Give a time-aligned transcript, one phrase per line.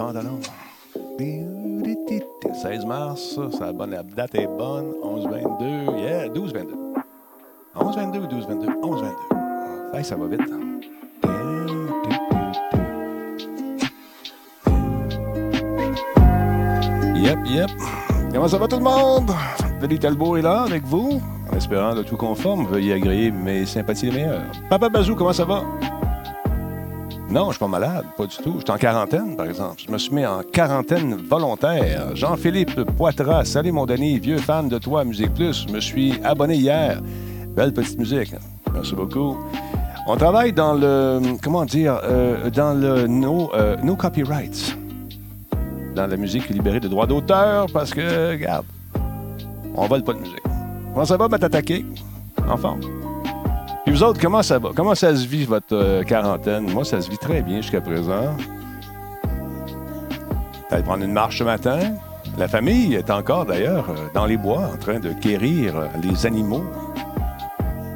[0.00, 0.50] suis en train de mettre
[1.18, 1.44] mes
[2.20, 2.54] pantalons.
[2.54, 4.92] 16 mars, ça, bonne, date est bonne.
[5.02, 6.68] 11-22, yeah, 12-22.
[7.76, 8.66] 11-22 ou 12-22?
[8.82, 9.96] 11-22.
[9.96, 10.40] Hey, ça va vite.
[17.16, 17.70] Yep, yep.
[18.32, 19.30] Comment ça va tout le monde?
[19.80, 21.20] Denis Talbot est là avec vous.
[21.50, 24.50] En espérant de tout conforme, veuillez agréer mes sympathies les meilleures.
[24.68, 25.62] Papa Bazou, comment ça va?
[27.30, 28.54] Non, je suis pas malade, pas du tout.
[28.58, 29.80] Je suis en quarantaine, par exemple.
[29.86, 32.16] Je me suis mis en quarantaine volontaire.
[32.16, 35.66] Jean-Philippe Poitras, salut mon Denis, vieux fan de toi, Musique Plus.
[35.68, 37.00] Je me suis abonné hier.
[37.54, 38.34] Belle petite musique.
[38.74, 39.36] Merci beaucoup.
[40.08, 44.76] On travaille dans le, comment dire, euh, dans le no, euh, copyrights.
[45.94, 48.66] Dans la musique libérée de droits d'auteur parce que, regarde,
[49.76, 50.42] on vole pas de musique.
[50.92, 51.86] Comment ça va, m'attaquer?
[52.48, 52.80] En forme?
[54.02, 54.70] Autres, comment ça va?
[54.74, 56.70] Comment ça se vit, votre euh, quarantaine?
[56.70, 58.34] Moi, ça se vit très bien jusqu'à présent.
[60.70, 61.78] Allez prendre une marche ce matin.
[62.38, 66.24] La famille est encore, d'ailleurs, euh, dans les bois, en train de quérir euh, les
[66.24, 66.64] animaux.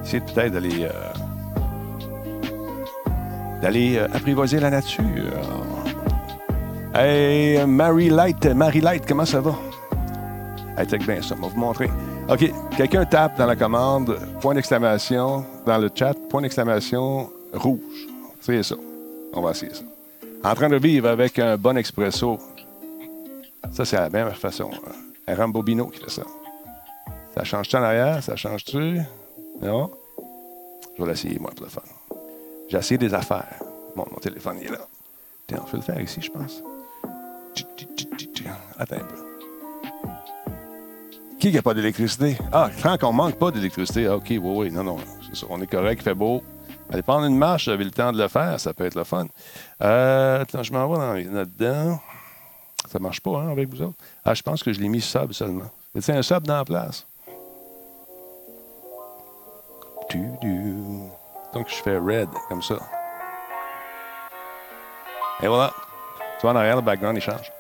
[0.03, 0.89] C'est peut-être d'aller...
[3.63, 5.05] d'aller apprivoiser la nature.
[6.95, 9.55] Hey, Mary Light, Mary Light, comment ça va?
[10.77, 11.89] Hey, bien ça, on va vous montrer.
[12.29, 18.07] OK, quelqu'un tape dans la commande, point d'exclamation, dans le chat, point d'exclamation, rouge.
[18.41, 18.77] C'est ça.
[19.33, 19.85] On va essayer ça.
[20.43, 22.39] En train de vivre avec un bon expresso.
[23.73, 24.71] Ça, c'est la même façon.
[25.27, 26.23] Un Rambobino qui fait ça.
[27.35, 28.23] Ça change-tu en arrière?
[28.23, 29.01] Ça change-tu?
[29.63, 29.91] Non?
[30.97, 31.81] Je vais l'essayer, moi, le fun.
[32.69, 33.59] J'ai essayé des affaires.
[33.97, 34.87] Bon, mon téléphone il est là.
[35.47, 36.63] Tiens, on peut le faire ici, je pense.
[38.79, 39.24] Attends un peu.
[41.45, 42.39] Qui n'a pas d'électricité?
[42.55, 44.07] Ah, quand on manque pas d'électricité.
[44.07, 44.97] Ah, OK, oui, oui, non, non.
[45.51, 46.43] On est correct, il fait beau.
[46.91, 49.27] Allez prendre une marche, j'avais le temps de le faire, ça peut être le fun.
[49.83, 52.01] Euh, attends, je m'en vais dans, là-dedans.
[52.91, 53.99] Ça marche pas, hein, avec vous autres?
[54.25, 55.71] Ah, je pense que je l'ai mis sub seulement.
[56.01, 57.07] C'est un sub dans la place?
[61.53, 62.79] Donc, je fais red, comme ça.
[65.43, 65.75] Et voilà.
[66.39, 67.53] Tu vois, en arrière, le background, il change.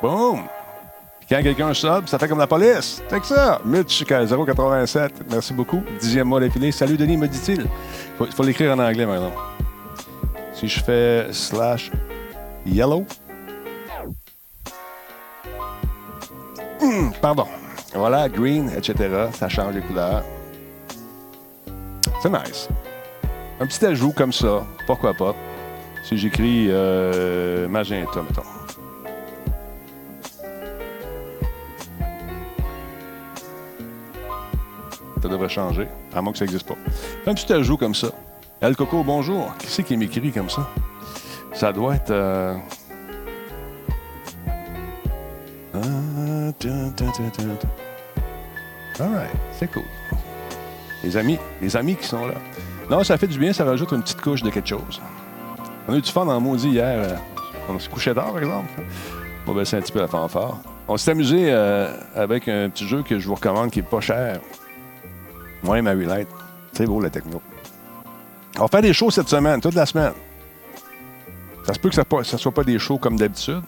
[0.00, 0.48] Boom!
[1.32, 3.02] Quand quelqu'un sub, ça fait comme la police.
[3.08, 3.58] C'est que ça.
[3.64, 5.12] Mitch 087.
[5.30, 5.82] Merci beaucoup.
[5.98, 6.70] Dixième mois d'affilée.
[6.70, 7.66] Salut Denis, me dit-il.
[8.20, 9.32] Il faut, l'écrire en anglais maintenant.
[10.52, 11.90] Si je fais slash
[12.66, 13.06] yellow.
[16.82, 17.46] Hmm, pardon.
[17.94, 19.28] Voilà, green, etc.
[19.32, 20.22] Ça change les couleurs.
[22.22, 22.68] C'est nice.
[23.58, 24.66] Un petit ajout comme ça.
[24.86, 25.34] Pourquoi pas?
[26.04, 28.61] Si j'écris euh, magenta, mettons.
[35.22, 36.74] Ça devrait changer, à moins que ça n'existe pas.
[37.24, 38.08] Fais un petit ajout comme ça.
[38.60, 39.56] El Coco, bonjour.
[39.58, 40.68] Qui c'est qui m'écrit comme ça?
[41.52, 42.10] Ça doit être.
[42.10, 42.56] Euh...
[48.98, 49.84] Alright, c'est cool.
[51.04, 52.34] Les amis, les amis qui sont là.
[52.90, 55.00] Non, ça fait du bien, ça rajoute une petite couche de quelque chose.
[55.86, 56.98] On a eu du fun dans le maudit hier.
[56.98, 57.16] Euh,
[57.68, 58.68] on s'est couché tard, par exemple.
[59.46, 60.58] On va baisser un petit peu la fanfare.
[60.88, 64.00] On s'est amusé euh, avec un petit jeu que je vous recommande qui est pas
[64.00, 64.40] cher.
[65.64, 66.28] Oui, Mary Light.
[66.72, 67.40] C'est beau, la techno.
[68.58, 70.12] On va faire des shows cette semaine, toute la semaine.
[71.64, 73.62] Ça se peut que ça ne soit pas des shows comme d'habitude,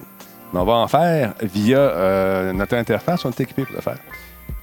[0.52, 3.24] mais on va en faire via euh, notre interface.
[3.24, 3.98] On est équipé pour le faire.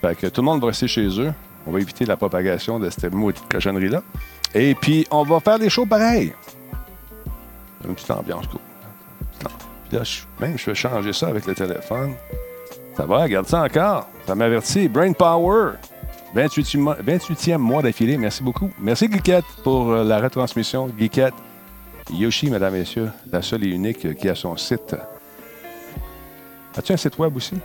[0.01, 1.33] Fait que tout le monde va rester chez eux.
[1.65, 4.01] On va éviter la propagation de cette maudite cochonnerie-là.
[4.53, 6.33] Et puis, on va faire des shows pareils.
[7.87, 8.59] Une petite ambiance cool.
[9.89, 10.03] Puis là,
[10.39, 12.13] même, je vais changer ça avec le téléphone.
[12.97, 14.07] Ça va, regarde ça encore.
[14.27, 14.87] Ça m'avertit.
[14.87, 15.73] Brain Power.
[16.35, 18.17] 28e, mois d'affilée.
[18.17, 18.69] Merci beaucoup.
[18.79, 20.87] Merci, Guiquette, pour euh, la retransmission.
[20.87, 21.33] Guiquette,
[22.11, 24.95] Yoshi, mesdames messieurs, la seule et unique qui a son site.
[26.77, 27.55] As-tu un site web aussi?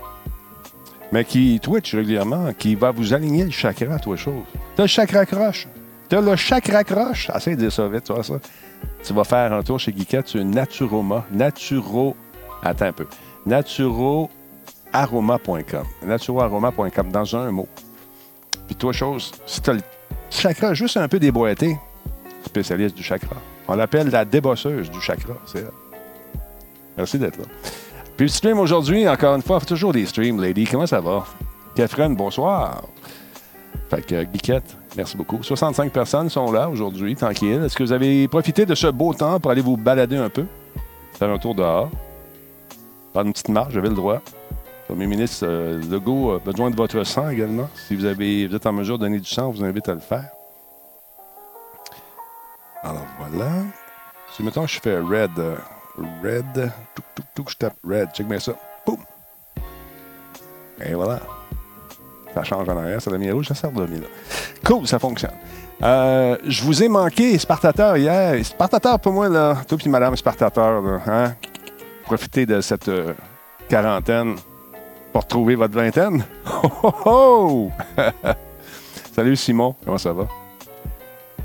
[1.13, 4.43] Mais qui Twitch régulièrement, qui va vous aligner le chakra à toi chose.
[4.75, 5.69] T'as le chakra croche.
[6.09, 7.31] T'as le chakra croche.
[7.35, 8.35] Essaye de dire ça vite, tu vois ça.
[9.05, 11.25] Tu vas faire un tour chez Guiquette sur Naturoma.
[11.31, 12.17] Naturo.
[12.63, 13.07] Attends un peu.
[13.47, 15.85] Naturoaroma.com.
[16.03, 17.69] Naturoaroma.com dans un mot.
[18.67, 19.81] Puis toi, chose, si tu as le
[20.31, 21.77] chakra juste un peu déboîté,
[22.45, 23.37] spécialiste du chakra.
[23.69, 25.35] On l'appelle la débosseuse du chakra.
[25.47, 25.67] C'est
[26.97, 27.45] Merci d'être là.
[28.17, 30.65] Puis le stream aujourd'hui, encore une fois, toujours des streams, lady.
[30.65, 31.27] Comment ça va?
[31.75, 32.83] Catherine, bonsoir.
[33.91, 35.43] Fait que, Guiquette, merci beaucoup.
[35.43, 37.63] 65 personnes sont là aujourd'hui, tranquille.
[37.65, 40.47] Est-ce que vous avez profité de ce beau temps pour aller vous balader un peu?
[41.13, 41.91] Faire un tour dehors?
[43.13, 44.23] Faire une petite marche, j'avais le droit.
[44.87, 47.69] Premier ministre euh, Legault a besoin de votre sang également.
[47.75, 50.31] Si vous, êtes en mesure de donner du sang, on vous invite à le faire.
[52.83, 53.51] Alors voilà.
[54.33, 55.57] Si mettons je fais red, euh,
[56.23, 56.71] Red.
[56.95, 58.11] Tout, tout, tout, je tape Red.
[58.13, 58.53] Check bien ça.
[58.87, 58.99] Boum.
[60.85, 61.21] Et voilà.
[62.35, 64.07] Ça change en arrière, ça devient rouge, ça sert de là.
[64.65, 65.33] Cool, ça fonctionne.
[65.83, 68.45] Euh, je vous ai manqué, Spartateur, hier.
[68.45, 71.35] Spartateur, pour moi, là, toi puis Madame Spartateur, là, hein?
[72.05, 73.15] profitez de cette euh,
[73.69, 74.37] quarantaine
[75.17, 76.23] pour retrouver votre vingtaine.
[76.63, 77.71] Oh, oh, oh!
[79.15, 80.27] Salut Simon, comment ça va?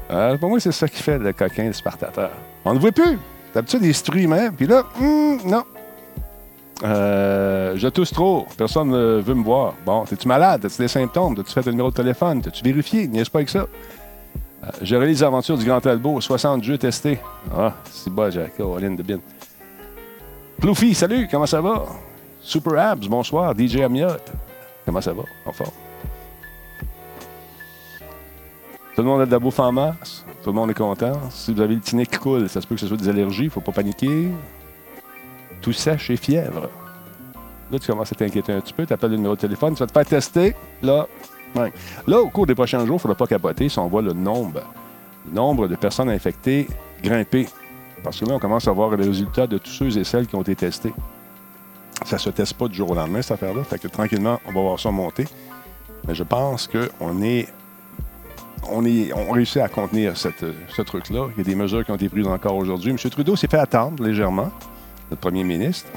[0.09, 2.31] Euh, pour moi, c'est ça qui fait le coquin le Spartateur.
[2.65, 3.17] On ne voit plus.
[3.53, 3.81] D'habitude,
[4.15, 4.53] il même.
[4.55, 5.63] Puis là, hmm, non.
[6.83, 8.45] Euh, je tousse trop.
[8.57, 9.73] Personne ne veut me voir.
[9.85, 10.65] Bon, es-tu malade?
[10.65, 11.37] As-tu des symptômes?
[11.39, 12.41] As-tu fait un numéro de téléphone?
[12.45, 13.07] As-tu vérifié?
[13.07, 13.59] N'y pas avec ça?
[14.63, 16.19] Euh, je réalise les aventures du Grand Albo.
[16.19, 17.19] 60 jeux testés.
[17.55, 18.53] Ah, c'est bon, Jack.
[18.59, 19.19] Oh, de bien.
[20.59, 21.85] Ploufy, salut, comment ça va?
[22.43, 23.53] Super Abs, bonsoir.
[23.57, 24.09] DJ Amiot,
[24.85, 25.23] comment ça va?
[25.45, 25.71] En forme?
[28.95, 30.25] Tout le monde a de la bouffe en masse.
[30.43, 31.13] Tout le monde est content.
[31.29, 33.43] Si vous avez le tinet qui coule, ça se peut que ce soit des allergies.
[33.43, 34.29] Il ne faut pas paniquer.
[35.61, 36.69] Tout sèche et fièvre.
[37.71, 38.85] Là, tu commences à t'inquiéter un petit peu.
[38.85, 39.75] Tu appelles le numéro de téléphone.
[39.75, 40.55] Tu vas te faire tester.
[40.81, 41.07] Là,
[42.05, 44.13] là au cours des prochains jours, il ne faudra pas capoter si on voit le
[44.13, 44.61] nombre,
[45.27, 46.67] le nombre de personnes infectées
[47.01, 47.47] grimper.
[48.03, 50.35] Parce que là, on commence à voir les résultats de tous ceux et celles qui
[50.35, 50.93] ont été testés.
[52.11, 53.63] Ça se teste pas du jour au lendemain, cette affaire-là.
[53.63, 55.25] Fait que tranquillement, on va voir ça monter.
[56.05, 57.47] Mais je pense qu'on est.
[58.69, 61.29] On, est, on réussit à contenir ce truc-là.
[61.31, 62.91] Il y a des mesures qui ont été prises encore aujourd'hui.
[62.91, 62.97] M.
[62.97, 64.51] Trudeau s'est fait attendre légèrement,
[65.09, 65.87] notre premier ministre.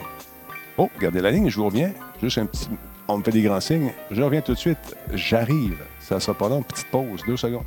[0.79, 1.91] Oh, regardez la ligne, je vous reviens.
[2.23, 2.69] Juste un petit.
[3.09, 3.91] On me fait des grands signes.
[4.13, 4.97] Je reviens tout de suite.
[5.15, 5.83] J'arrive.
[5.99, 6.63] Ça sera pas long.
[6.63, 7.65] Petite pause, deux secondes.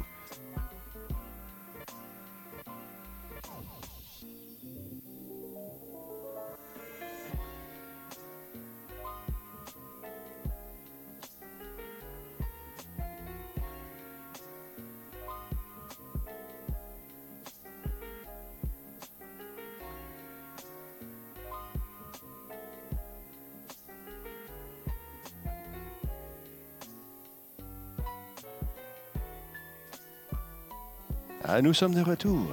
[31.58, 32.46] Ah, nous sommes de retour.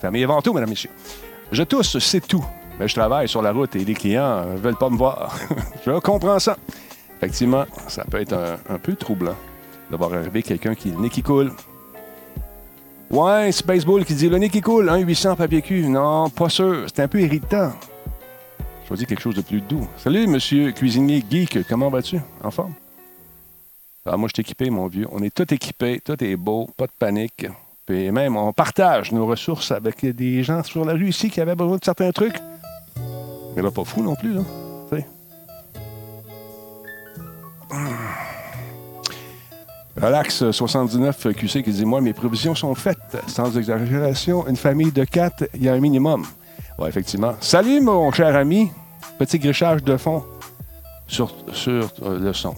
[0.00, 0.88] Famille avant tout, mesdames, messieurs.
[1.52, 2.42] Je tousse, c'est tout.
[2.80, 5.38] Mais je travaille sur la route et les clients ne veulent pas me voir.
[5.84, 6.56] je comprends ça.
[7.18, 8.32] Effectivement, ça peut être
[8.70, 9.36] un, peu troublant
[9.90, 11.52] d'avoir arrivé quelqu'un qui le nez qui coule.
[13.10, 15.88] Ouais, c'est Baseball qui dit le nez qui coule, 1-800 papier cul.
[15.88, 16.86] Non, pas sûr.
[16.86, 17.72] C'est un peu irritant.
[18.90, 19.86] Je quelque chose de plus doux.
[19.98, 21.68] Salut, monsieur cuisinier geek.
[21.68, 22.18] Comment vas-tu?
[22.42, 22.72] En forme?
[24.10, 25.06] Ah, moi, je suis équipé, mon vieux.
[25.12, 27.46] On est tout équipé, tout est beau, pas de panique.
[27.86, 31.54] Puis même, on partage nos ressources avec des gens sur la rue ici qui avaient
[31.54, 32.38] besoin de certains trucs.
[33.56, 34.42] Mais là, pas fou non plus, là.
[40.00, 43.18] Relax 79 QC qui dit Moi, mes prévisions sont faites.
[43.26, 46.24] Sans exagération, une famille de quatre, il y a un minimum.
[46.78, 47.34] Oui, effectivement.
[47.40, 48.70] Salut, mon cher ami.
[49.18, 50.22] Petit grichage de fond
[51.08, 52.54] sur, sur euh, le son.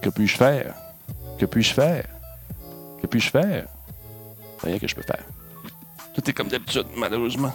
[0.00, 0.74] Que puis-je faire?
[1.38, 2.04] Que puis-je faire?
[3.00, 3.66] Que puis-je faire?
[4.62, 5.24] Rien que je peux faire.
[6.14, 7.52] Tout est comme d'habitude, malheureusement.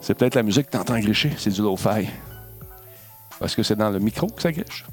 [0.00, 2.08] C'est peut-être la musique que tu entends gricher, c'est du low-fi.
[3.38, 4.84] Parce que c'est dans le micro que ça griche.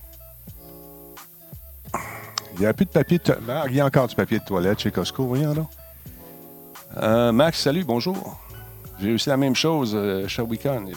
[2.56, 3.66] Il n'y a plus de papier de toilette.
[3.70, 5.66] Il y a encore du papier de toilette chez Costco, voyons là.
[6.98, 8.40] Euh, Max, salut, bonjour.
[9.00, 10.92] J'ai réussi la même chose euh, chez Weekend.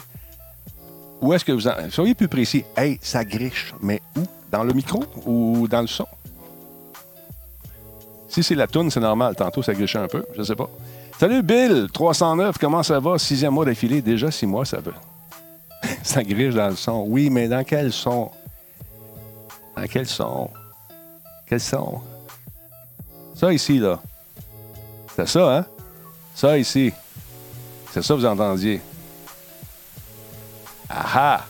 [1.20, 1.74] Où est-ce que vous en...
[1.90, 2.64] Soyez plus précis.
[2.76, 4.24] Hey, ça griche, mais où?
[4.52, 6.06] Dans le micro ou dans le son?
[8.28, 9.34] Si c'est la toune, c'est normal.
[9.34, 10.24] Tantôt, ça grichait un peu.
[10.36, 10.68] Je sais pas.
[11.18, 13.18] Salut Bill, 309, comment ça va?
[13.18, 14.02] Sixième mois d'affilée.
[14.02, 14.92] Déjà six mois, ça va.
[16.02, 17.04] ça griche dans le son.
[17.08, 18.30] Oui, mais dans quel son?
[19.76, 20.50] Dans quel son?
[21.46, 22.00] Quel son?
[23.34, 24.00] Ça ici, là.
[25.16, 25.66] C'est ça, hein?
[26.34, 26.92] Ça ici.
[27.90, 28.80] C'est ça que vous entendiez.
[30.88, 31.44] Ah ah!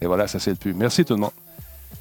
[0.00, 0.74] Et voilà, ça c'est le plus.
[0.74, 1.32] Merci tout le monde.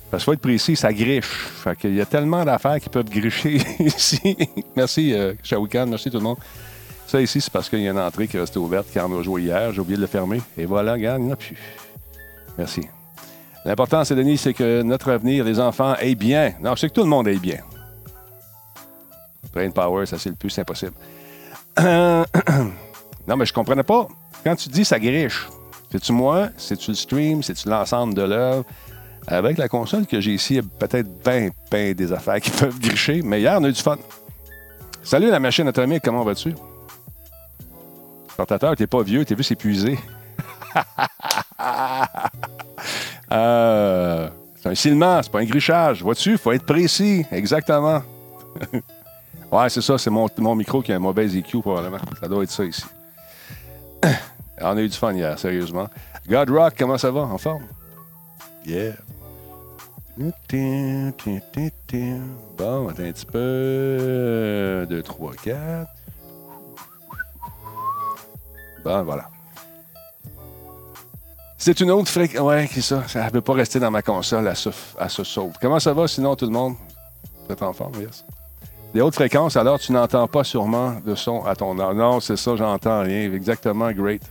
[0.09, 1.27] Parce qu'il faut être précis, ça griche.
[1.63, 4.37] Fait qu'il y a tellement d'affaires qui peuvent gricher ici.
[4.75, 5.85] merci, euh, Shawikan.
[5.85, 6.37] Merci tout le monde.
[7.05, 9.19] Ça ici, c'est parce qu'il y a une entrée qui est restée ouverte, qui en
[9.19, 9.71] a joué hier.
[9.71, 10.41] J'ai oublié de le fermer.
[10.57, 11.57] Et voilà, regarde, il n'y en a plus.
[12.57, 12.87] Merci.
[13.65, 16.53] L'important, c'est, Denis, c'est que notre avenir, les enfants, aient bien.
[16.61, 17.59] Non, c'est que tout le monde aille bien.
[19.53, 20.93] Brain power, ça c'est le plus, c'est impossible.
[21.79, 24.07] non, mais je comprenais pas.
[24.43, 25.47] Quand tu dis ça griche,
[25.91, 26.49] c'est-tu moi?
[26.57, 27.43] C'est-tu le stream?
[27.43, 28.65] C'est-tu l'ensemble de l'œuvre?
[29.27, 32.79] Avec la console que j'ai ici, il y a peut-être 20 des affaires qui peuvent
[32.79, 33.97] gricher, mais hier, on a eu du fun.
[35.03, 36.53] Salut la machine atomique, comment vas-tu?
[38.37, 39.99] Portateur, t'es pas vieux, t'es vu s'épuiser.
[43.31, 44.29] euh,
[44.61, 46.01] c'est un silement, c'est pas un grichage.
[46.01, 47.25] Vois-tu, faut être précis.
[47.31, 48.01] Exactement.
[49.51, 51.97] Ouais, c'est ça, c'est mon, mon micro qui a un mauvais EQ probablement.
[52.21, 52.83] Ça doit être ça ici.
[54.61, 55.87] On a eu du fun hier, sérieusement.
[56.27, 57.21] God Rock, comment ça va?
[57.21, 57.63] En forme?
[58.65, 58.93] Yeah.
[60.17, 60.33] Bon,
[62.89, 64.85] attends un petit peu.
[64.89, 65.87] 2, 3, 4.
[68.83, 69.29] Bon, voilà.
[71.57, 72.41] C'est une autre fréquence.
[72.41, 73.07] Ouais, c'est ça.
[73.07, 74.47] Ça ne peut pas rester dans ma console.
[74.47, 75.53] à se, à se sauve.
[75.61, 76.75] Comment ça va sinon, tout le monde?
[77.45, 78.25] Vous êtes en forme, yes?
[78.93, 81.75] Des hautes fréquences, alors tu n'entends pas sûrement de son à ton.
[81.75, 83.31] Non, c'est ça, j'entends rien.
[83.31, 84.23] Exactement, great.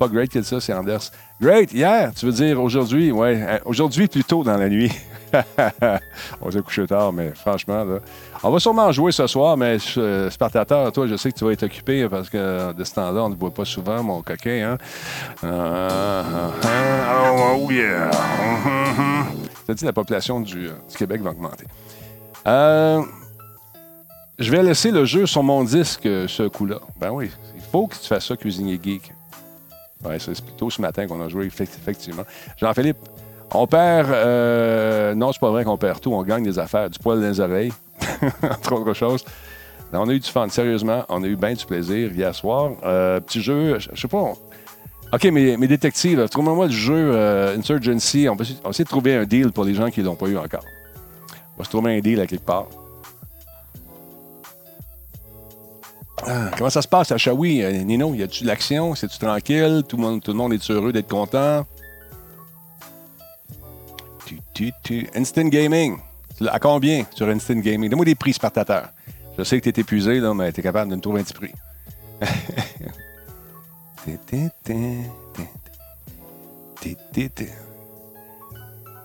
[0.00, 1.10] Pas great que ça, c'est Anders.
[1.38, 3.38] Great, hier, tu veux dire aujourd'hui, ouais.
[3.46, 4.90] Euh, aujourd'hui, plutôt dans la nuit.
[6.40, 7.98] on s'est couché tard, mais franchement, là,
[8.42, 11.52] on va sûrement jouer ce soir, mais euh, Spartateur, toi, je sais que tu vas
[11.52, 14.78] être occupé parce que de ce temps-là, on ne voit pas souvent, mon coquin.
[14.78, 14.78] Hein?
[15.42, 16.50] Uh,
[17.58, 18.10] oh, yeah.
[19.66, 21.66] Ça dit la population du, du Québec va augmenter.
[22.46, 23.02] Euh,
[24.38, 26.78] je vais laisser le jeu sur mon disque, ce coup-là.
[26.98, 29.12] Ben oui, il faut que tu fasses ça, Cuisinier Geek.
[30.04, 32.24] Ouais, c'est plutôt ce matin qu'on a joué, effectivement.
[32.56, 32.98] Jean-Philippe,
[33.52, 34.10] on perd.
[34.10, 36.12] Euh, non, c'est pas vrai qu'on perd tout.
[36.12, 37.72] On gagne des affaires, du poil dans les oreilles,
[38.42, 39.24] entre autres choses.
[39.92, 41.04] on a eu du fun, sérieusement.
[41.08, 42.72] On a eu bien du plaisir hier soir.
[42.84, 44.32] Euh, petit jeu, je sais pas.
[45.12, 48.28] OK, mes, détectives, trouvez-moi le jeu euh, Insurgency.
[48.28, 50.64] On va, essayer de trouver un deal pour les gens qui l'ont pas eu encore.
[51.56, 52.68] On va se trouver un deal à quelque part.
[56.26, 58.14] Ah, comment ça se passe à Shawi, Nino?
[58.14, 58.94] Y a-tu de l'action?
[58.94, 59.82] C'est-tu tranquille?
[59.88, 61.64] Tout le monde, tout le monde est heureux d'être content?
[65.14, 65.98] Instant Gaming.
[66.48, 67.88] À combien sur Instant Gaming?
[67.90, 68.90] Donne-moi des prix Spartateur.
[69.38, 71.24] Je sais que tu es épuisé, là, mais tu es capable de me trouver un
[71.24, 71.52] petit prix.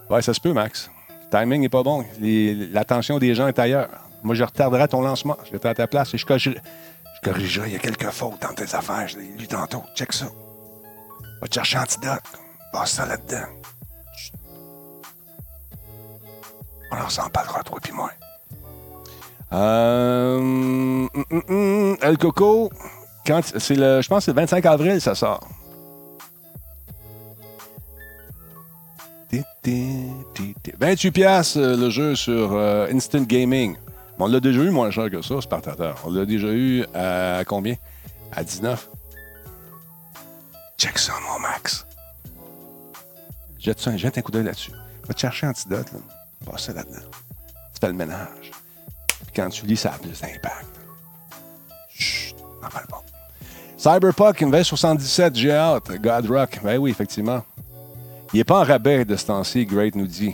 [0.10, 0.90] ouais, ça se peut, Max.
[1.10, 2.04] Le timing n'est pas bon.
[2.20, 3.90] L'attention des gens est ailleurs.
[4.24, 5.38] Moi, je retarderai ton lancement.
[5.46, 6.52] Je vais à ta place et je, je,
[7.16, 7.70] je corrigerai.
[7.70, 9.08] Il y a quelques fautes dans tes affaires.
[9.08, 9.84] Je l'ai lu tantôt.
[9.96, 10.28] Check ça.
[11.42, 12.24] Va te chercher antidote.
[12.72, 13.46] Passe ça là-dedans.
[16.92, 18.12] On s'en parlera, toi puis moi.
[19.54, 22.72] Euh, hum, hum, El Coco,
[23.26, 25.48] quand c'est le, je pense que c'est le 25 avril, ça sort.
[30.80, 33.76] 28 pièces euh, le jeu sur euh, Instant Gaming.
[34.20, 36.02] On l'a déjà eu moins cher que ça, Spartateur.
[36.06, 37.76] On l'a déjà eu à combien?
[38.32, 38.90] À 19.
[40.78, 41.86] Check ça, mon Max.
[43.60, 44.72] Jette, ça, jette un coup d'œil là-dessus.
[45.08, 46.00] Va te chercher Antidote, là.
[46.46, 47.00] Passe là-dedans.
[47.74, 48.52] Tu fais le ménage.
[49.08, 50.66] Puis quand tu lis, ça a plus d'impact.
[51.90, 53.04] Chut, n'en parle pas.
[53.78, 55.92] Cyberpunk, une 77, j'ai hâte.
[56.02, 57.44] God Rock, ben oui, effectivement.
[58.34, 60.34] Il n'est pas en rabais de ce temps-ci, Great nous dit.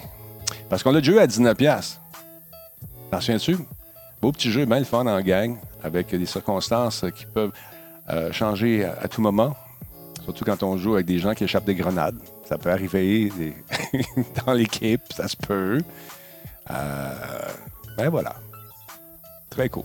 [0.70, 2.01] Parce qu'on l'a déjà eu à 19$.
[3.12, 3.58] T'en souviens-tu?
[4.22, 7.52] Beau petit jeu, bien le fun en gang, avec des circonstances qui peuvent
[8.10, 9.56] euh, changer à, tout moment.
[10.24, 12.18] Surtout quand on joue avec des gens qui échappent des grenades.
[12.46, 13.32] Ça peut arriver
[14.46, 15.80] dans l'équipe, ça se peut.
[16.70, 17.14] Euh,
[17.98, 18.36] ben voilà.
[19.50, 19.84] Très cool.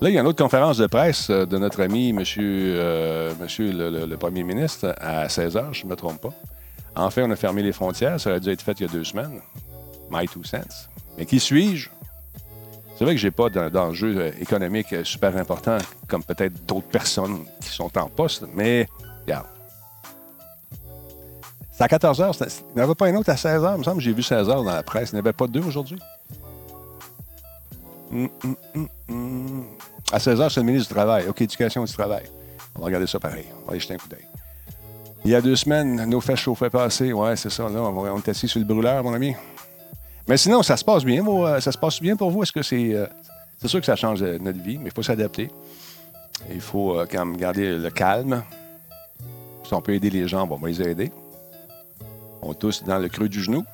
[0.00, 3.32] Là, il y a une autre conférence de presse euh, de notre ami, monsieur, euh,
[3.40, 6.34] monsieur le, premier ministre, à 16h, je ne me trompe pas.
[6.96, 8.20] En fait, on a fermé les frontières.
[8.20, 9.40] Ça aurait dû être fait il y a deux semaines.
[10.10, 10.88] My two cents.
[11.16, 11.90] Mais qui suis-je?
[12.96, 17.68] C'est vrai que je n'ai pas d'enjeu économique super important, comme peut-être d'autres personnes qui
[17.68, 18.86] sont en poste, mais
[19.22, 19.46] regarde,
[21.72, 22.60] c'est à 14 h.
[22.70, 23.74] Il n'y en avait pas un autre à 16 h.
[23.74, 25.10] Il me semble que j'ai vu 16 h dans la presse.
[25.10, 25.98] Il n'y en avait pas deux aujourd'hui?
[28.12, 29.64] Hum, hum, hum,
[30.12, 31.26] à 16 h, c'est le ministre du Travail.
[31.28, 32.22] OK, éducation du travail.
[32.76, 33.46] On va regarder ça pareil.
[33.62, 34.24] On va aller jeter un coup d'œil.
[35.24, 37.12] Il y a deux semaines, nos fesses chauffaient pas assez.
[37.12, 37.68] Ouais, c'est ça.
[37.68, 39.34] Là, on est assis sur le brûleur, mon ami.
[40.26, 41.26] Mais sinon, ça se passe bien.
[41.26, 42.42] Euh, ça se passe bien pour vous?
[42.42, 42.94] Est-ce que c'est.
[42.94, 43.06] Euh,
[43.58, 45.50] c'est sûr que ça change euh, notre vie, mais il faut s'adapter.
[46.50, 48.42] Il faut quand même garder le calme.
[49.64, 51.12] Si on peut aider les gens, on va les aider.
[52.42, 53.64] On tous dans le creux du genou.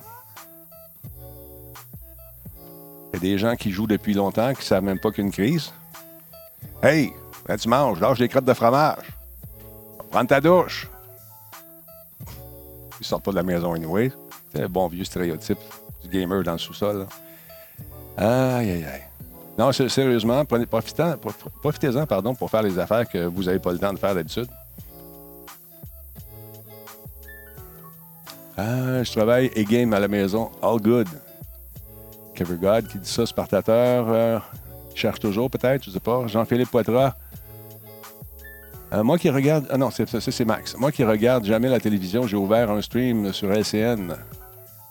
[3.12, 5.33] Il y a des gens qui jouent depuis longtemps qui ne savent même pas qu'une
[5.33, 5.73] crise.
[6.83, 7.12] Hey,
[7.61, 9.09] tu manges, lâche des crottes de fromage.
[10.11, 10.88] Prends ta douche.
[13.00, 14.12] Ils sortent pas de la maison anyway.
[14.52, 15.59] C'est un bon vieux stéréotype
[16.02, 17.06] du gamer dans le sous-sol.
[18.17, 19.02] Aïe, aïe, aïe.
[19.58, 23.99] Non, sérieusement, profitez-en pardon, pour faire les affaires que vous n'avez pas le temps de
[23.99, 24.49] faire d'habitude.
[28.56, 30.50] Ah, je travaille et game à la maison.
[30.63, 31.08] All good.
[32.34, 34.06] Kevin God qui dit ça, Spartateur.
[34.08, 34.39] Euh,
[34.95, 36.26] cherche toujours peut-être, je sais pas.
[36.26, 37.15] Jean-Philippe Poitras.
[38.93, 39.67] Euh, moi qui regarde.
[39.71, 40.76] Ah non, c'est, c'est Max.
[40.76, 44.17] Moi qui regarde jamais la télévision, j'ai ouvert un stream sur LCN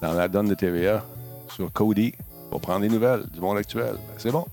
[0.01, 1.03] dans la donne de TVA
[1.49, 2.13] sur Cody
[2.49, 3.93] pour prendre des nouvelles du monde actuel.
[3.93, 4.45] Ben, c'est bon.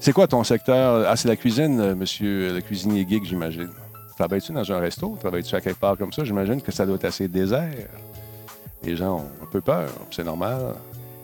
[0.00, 1.06] C'est quoi ton secteur?
[1.08, 3.70] Ah, c'est la cuisine, euh, monsieur le cuisinier geek, j'imagine.
[4.16, 5.16] Travailles-tu dans un resto?
[5.20, 6.24] Travailles-tu à quelque part comme ça?
[6.24, 7.70] J'imagine que ça doit être assez désert.
[8.82, 10.74] Les gens ont un peu peur, c'est normal.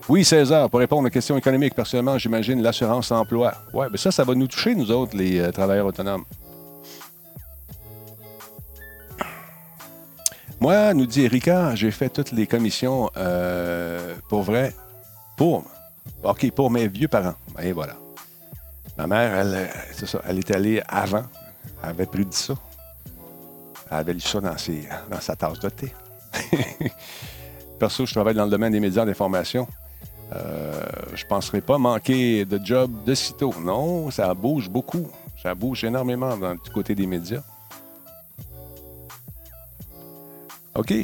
[0.08, 3.52] Oui, César, pour répondre aux questions économiques, personnellement, j'imagine l'assurance emploi.
[3.74, 6.24] Oui, mais ça, ça va nous toucher, nous autres, les euh, travailleurs autonomes.
[10.60, 14.74] Moi, nous dit Erika, j'ai fait toutes les commissions euh, pour vrai,
[15.36, 15.64] pour,
[16.24, 17.36] OK, pour mes vieux parents.
[17.62, 17.94] Et voilà.
[18.96, 21.22] Ma mère, elle, ça, elle est allée avant,
[21.82, 22.54] elle avait pris ça.
[23.88, 24.56] Elle avait lu ça dans,
[25.20, 25.94] sa tasse de thé.
[27.78, 29.68] Perso, je travaille dans le domaine des médias d'information.
[30.34, 30.82] Euh,
[31.14, 33.54] je ne penserai pas manquer de job de sitôt.
[33.60, 35.08] Non, ça bouge beaucoup.
[35.40, 37.42] Ça bouge énormément dans, du côté des médias.
[40.78, 40.94] OK.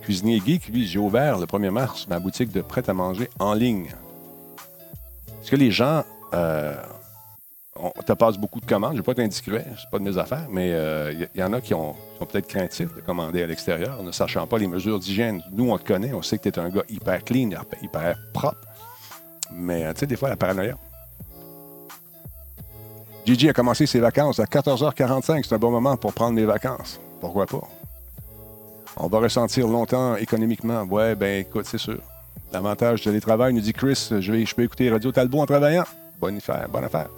[0.00, 3.94] Cuisinier Geek, lui, j'ai ouvert le 1er mars ma boutique de prêt-à-manger en ligne.
[5.42, 6.02] Est-ce que les gens.
[6.32, 6.74] Euh,
[7.76, 8.92] on te passe beaucoup de commandes?
[8.92, 11.42] Je ne vais pas être indiscret, c'est pas de mes affaires, mais il euh, y,
[11.42, 14.66] en a qui ont, sont peut-être craintifs de commander à l'extérieur, ne sachant pas les
[14.66, 15.42] mesures d'hygiène.
[15.52, 17.50] Nous, on te connaît, on sait que tu es un gars hyper clean,
[17.82, 18.66] hyper propre.
[19.52, 20.76] Mais euh, tu sais, des fois, la paranoïa.
[23.26, 25.44] Gigi a commencé ses vacances à 14h45.
[25.44, 26.98] C'est un bon moment pour prendre mes vacances.
[27.20, 27.68] Pourquoi pas?
[29.00, 30.82] On va ressentir longtemps économiquement.
[30.82, 31.98] Ouais, ben écoute, c'est sûr.
[32.52, 35.84] L'avantage de télétravail, nous dit Chris, je, vais, je peux écouter Radio Talbot en travaillant.
[36.20, 37.08] Bonne affaire, bonne affaire.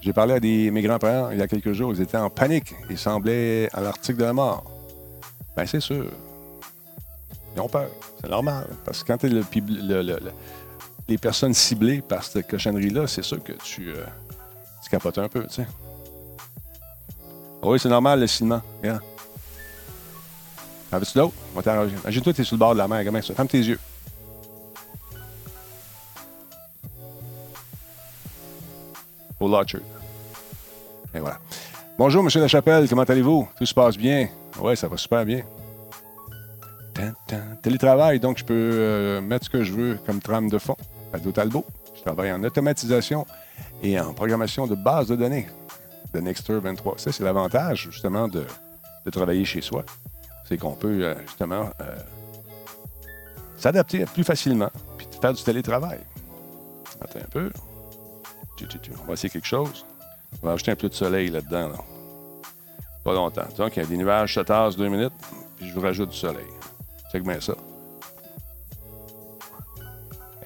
[0.00, 1.92] J'ai parlé à des, mes grands-parents il y a quelques jours.
[1.94, 2.74] Ils étaient en panique.
[2.90, 4.64] Ils semblaient à l'article de la mort.
[5.56, 6.06] Ben c'est sûr.
[7.54, 7.90] Ils ont peur.
[8.20, 8.66] C'est normal.
[8.84, 10.18] Parce que quand tu es le,
[11.08, 14.04] les personnes ciblées par cette cochonnerie-là, c'est sûr que tu, euh,
[14.82, 15.66] tu capotes un peu, tu sais.
[17.62, 18.62] Oui, c'est normal, le ciment.
[20.92, 21.34] En veux-tu d'autres?
[21.52, 21.94] On va t'arranger.
[22.02, 23.04] Imagine-toi, tu es sur le bord de la mer.
[23.04, 23.34] Comment ça?
[23.34, 23.78] Ferme tes yeux.
[29.40, 29.78] Au Lodger.
[31.14, 31.38] Et voilà.
[31.98, 32.30] Bonjour, M.
[32.40, 32.88] Lachapelle.
[32.88, 33.48] Comment allez-vous?
[33.58, 34.28] Tout se passe bien?
[34.60, 35.42] Oui, ça va super bien.
[37.62, 40.76] Télétravail, donc je peux euh, mettre ce que je veux comme trame de fond.
[41.12, 41.64] Radio Talbot.
[41.96, 43.24] Je travaille en automatisation
[43.82, 45.48] et en programmation de base de données
[46.12, 46.94] de Nexter 23.
[46.96, 48.44] Ça, c'est l'avantage, justement, de,
[49.04, 49.84] de travailler chez soi
[50.48, 51.96] c'est qu'on peut euh, justement euh,
[53.58, 56.00] s'adapter plus facilement puis faire du télétravail.
[57.02, 57.52] Attends un peu.
[59.02, 59.84] On va essayer quelque chose.
[60.42, 61.72] On va ajouter un peu de soleil là-dedans.
[63.04, 63.46] Pas longtemps.
[63.56, 65.12] Donc, il y a des nuages, ça tasse deux minutes,
[65.56, 66.46] puis je vous rajoute du soleil.
[67.12, 67.54] C'est bien ça.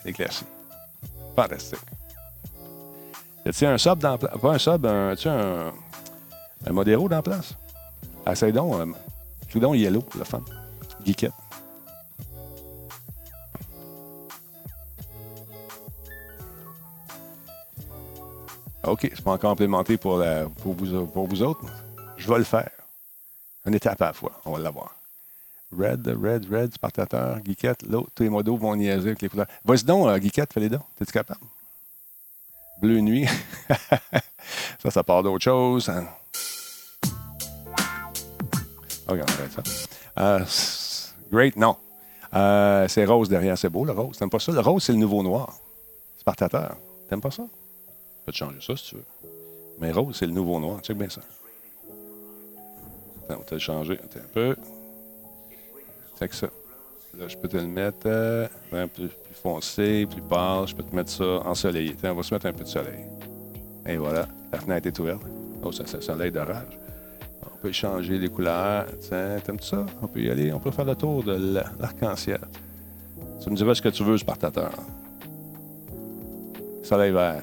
[0.04, 0.14] Elle.
[1.36, 1.78] Fantastique.
[3.46, 4.18] A-t-il un sub dans?
[4.18, 5.72] Pas un sub, un, un,
[6.66, 7.54] un modéro dans la place?
[8.26, 8.86] Essaye donc, euh,
[9.60, 10.44] donc Yellow, la femme.
[11.04, 11.32] Geekette.
[18.84, 20.22] OK, c'est pas encore implémenté pour,
[20.62, 21.64] pour, vous, pour vous autres.
[22.16, 22.70] Je vais le faire.
[23.64, 24.32] Une étape à la fois.
[24.44, 24.96] On va l'avoir.
[25.76, 27.82] Red, Red, Red, Spartateur, Geekette.
[27.88, 29.46] L'autre, tous les modos vont niaiser avec les couleurs.
[29.64, 30.82] Vas-y donc, euh, Geekette, fais les dons.
[30.98, 31.40] T'es-tu capable?
[32.80, 33.26] Bleu nuit.
[34.82, 35.88] ça, ça part d'autre chose.
[35.88, 36.06] Hein.
[39.50, 39.62] Ça.
[40.18, 40.44] Euh,
[41.30, 41.76] great, non.
[42.34, 44.16] Euh, c'est rose derrière, c'est beau le rose.
[44.16, 44.52] T'aimes pas ça?
[44.52, 45.54] Le rose, c'est le nouveau noir.
[46.18, 46.76] Spartateur.
[47.08, 47.42] T'aimes pas ça?
[47.42, 49.04] Tu peux te changer ça si tu veux.
[49.80, 50.80] Mais rose, c'est le nouveau noir.
[50.80, 51.20] Check bien ça.
[53.24, 54.56] Attends, on va te le changer un peu.
[56.18, 56.48] Check ça.
[57.18, 60.66] Là, je peux te le mettre euh, plus, plus, foncé, plus pâle.
[60.66, 61.94] Je peux te mettre ça ensoleillé.
[62.04, 63.04] on va se mettre un peu de soleil.
[63.86, 65.22] Et voilà, la fenêtre est ouverte.
[65.62, 66.78] Oh, ça, c'est soleil d'orage
[67.62, 68.86] peut changer les couleurs.
[69.08, 69.86] T'aimes ça?
[70.02, 70.52] On peut y aller.
[70.52, 72.40] On peut faire le tour de l'arc-en-ciel.
[73.40, 74.72] Tu me diras ce que tu veux, Spartateur.
[76.82, 77.42] Soleil vert.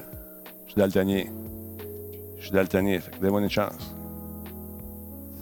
[0.66, 1.24] Je suis daltonien.
[2.38, 3.00] Je suis daltonien.
[3.00, 3.94] Fait que donne-moi une chance.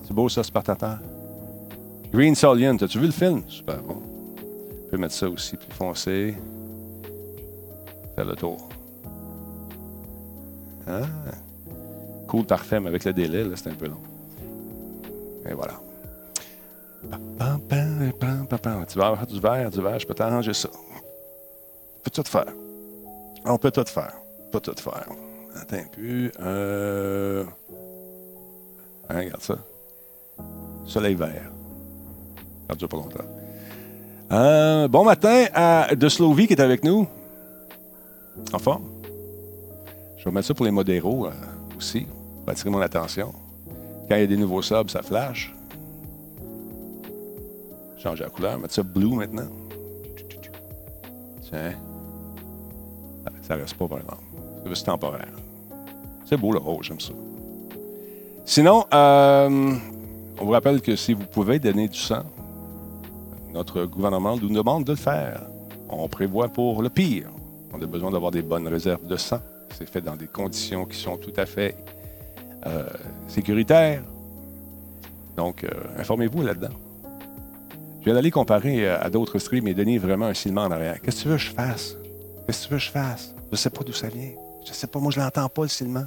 [0.05, 0.99] C'est beau, ça, Spartateur?
[2.13, 2.77] Green Solian.
[2.77, 3.43] T'as-tu vu le film?
[3.49, 4.01] Super bon.
[4.87, 6.37] On peut mettre ça aussi plus foncé.
[8.15, 8.69] Faire le tour.
[10.87, 11.03] Ah.
[12.29, 14.01] Cool, parfait, mais avec le délai, c'est un peu long.
[15.49, 15.75] Et voilà.
[18.87, 20.69] Tu vas avoir du verre, du verre, je peux t'arranger ça.
[20.75, 22.53] On peut tout faire.
[23.45, 24.15] On peut tout faire.
[24.47, 25.07] On peut tout faire.
[25.61, 26.31] Attends un peu.
[26.41, 27.45] Euh...
[29.09, 29.59] Hein, regarde ça.
[30.87, 31.51] Soleil vert.
[32.69, 33.25] Ça dure pas longtemps.
[34.31, 37.07] Euh, bon matin à De Slovie qui est avec nous.
[38.53, 38.85] En forme.
[40.19, 41.33] Je vais mettre ça pour les modéraux euh,
[41.77, 42.07] aussi,
[42.45, 43.33] pour attirer mon attention.
[44.09, 45.55] Quand il y a des nouveaux subs, ça flash.
[47.99, 49.49] Changer la couleur, mettre ça blue maintenant.
[51.43, 51.75] Tiens.
[53.43, 54.23] Ça reste pas, par exemple.
[54.75, 55.33] C'est temporaire.
[56.25, 57.13] C'est beau le rose, j'aime ça.
[58.45, 59.75] Sinon, euh,
[60.41, 62.23] on vous rappelle que si vous pouvez donner du sang,
[63.53, 65.43] notre gouvernement nous demande de le faire.
[65.89, 67.29] On prévoit pour le pire.
[67.73, 69.41] On a besoin d'avoir des bonnes réserves de sang.
[69.71, 71.77] C'est fait dans des conditions qui sont tout à fait
[72.67, 72.89] euh,
[73.29, 74.03] sécuritaires.
[75.37, 76.75] Donc, euh, informez-vous là-dedans.
[78.01, 81.01] Je viens d'aller comparer euh, à d'autres streams et donner vraiment un ciment en arrière.
[81.01, 81.97] Qu'est-ce que tu veux que je fasse?
[82.47, 83.35] Qu'est-ce que tu veux que je fasse?
[83.47, 84.33] Je ne sais pas d'où ça vient.
[84.65, 86.07] Je ne sais pas, moi je l'entends pas le ciment.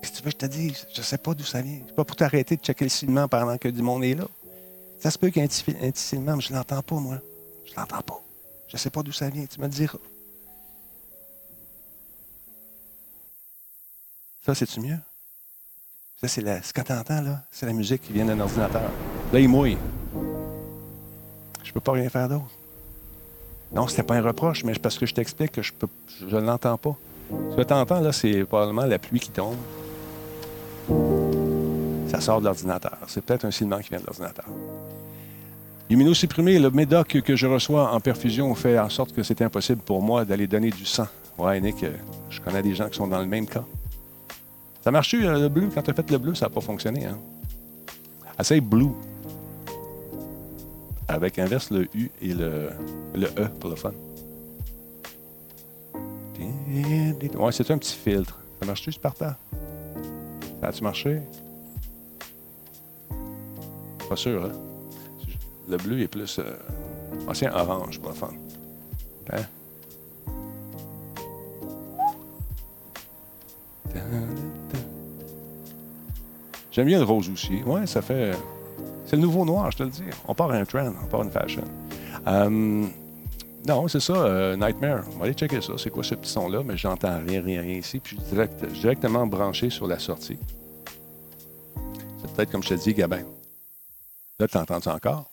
[0.00, 0.86] Qu'est-ce que tu veux que je te dise?
[0.92, 1.80] Je ne sais pas d'où ça vient.
[1.86, 4.26] C'est pas pour t'arrêter de checker le ciment pendant que du monde est là.
[4.98, 7.18] Ça se peut qu'il y ait un petit, ciment, mais je ne l'entends pas, moi.
[7.66, 8.22] Je l'entends pas.
[8.68, 9.46] Je ne sais pas d'où ça vient.
[9.46, 9.98] Tu me le diras.
[14.44, 14.98] Ça, c'est-tu mieux?
[16.22, 18.88] Ça, c'est la, ce que tu entends, là, c'est la musique qui vient d'un ordinateur.
[19.32, 19.76] Là, il mouille.
[21.64, 22.46] Je ne peux pas rien faire d'autre.
[23.74, 26.36] Non, ce n'était pas un reproche, mais parce que je t'explique que je ne je,
[26.36, 26.96] l'entends pas.
[27.50, 29.56] Ce que tu entends, là, c'est probablement la pluie qui tombe.
[32.08, 32.98] Ça sort de l'ordinateur.
[33.08, 34.46] C'est peut-être un ciment qui vient de l'ordinateur.
[35.90, 40.00] Immunosupprimé, le médoc que je reçois en perfusion fait en sorte que c'est impossible pour
[40.00, 41.08] moi d'aller donner du sang.
[41.36, 41.90] Ouais, Nick, euh,
[42.30, 43.64] je connais des gens qui sont dans le même cas.
[44.82, 45.68] Ça marche euh, le bleu?
[45.72, 47.06] Quand tu as fait le bleu, ça n'a pas fonctionné.
[47.06, 47.18] Hein?
[48.38, 48.90] Essaye blue.
[51.06, 52.70] Avec inverse le U et le,
[53.14, 53.92] le E pour le fun.
[57.34, 58.40] Ouais, c'est un petit filtre.
[58.60, 59.36] Ça marche-tu, Sparta?
[60.60, 61.22] Ça a-tu marché?
[64.08, 64.52] Pas sûr, hein?
[65.68, 66.56] Le bleu est plus euh,
[67.28, 68.32] ancien orange pour le fun.
[69.30, 69.42] Hein?
[76.72, 77.62] J'aime bien le rose aussi.
[77.64, 78.32] Ouais, ça fait.
[79.04, 80.02] C'est le nouveau noir, je te le dis.
[80.26, 81.64] On part un trend, on part une fashion.
[82.26, 82.86] Euh,
[83.68, 85.04] non, c'est ça, euh, Nightmare.
[85.14, 85.74] On va aller checker ça.
[85.76, 86.62] C'est quoi ce petit son-là?
[86.64, 88.00] Mais j'entends rien, rien, rien ici.
[88.00, 90.38] Puis je suis direct, directement branché sur la sortie.
[92.20, 93.22] C'est peut-être comme je te dis, Gabin.
[94.38, 95.30] Là, tu entends ça encore?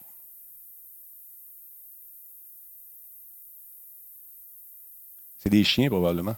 [5.38, 6.36] C'est des chiens, probablement.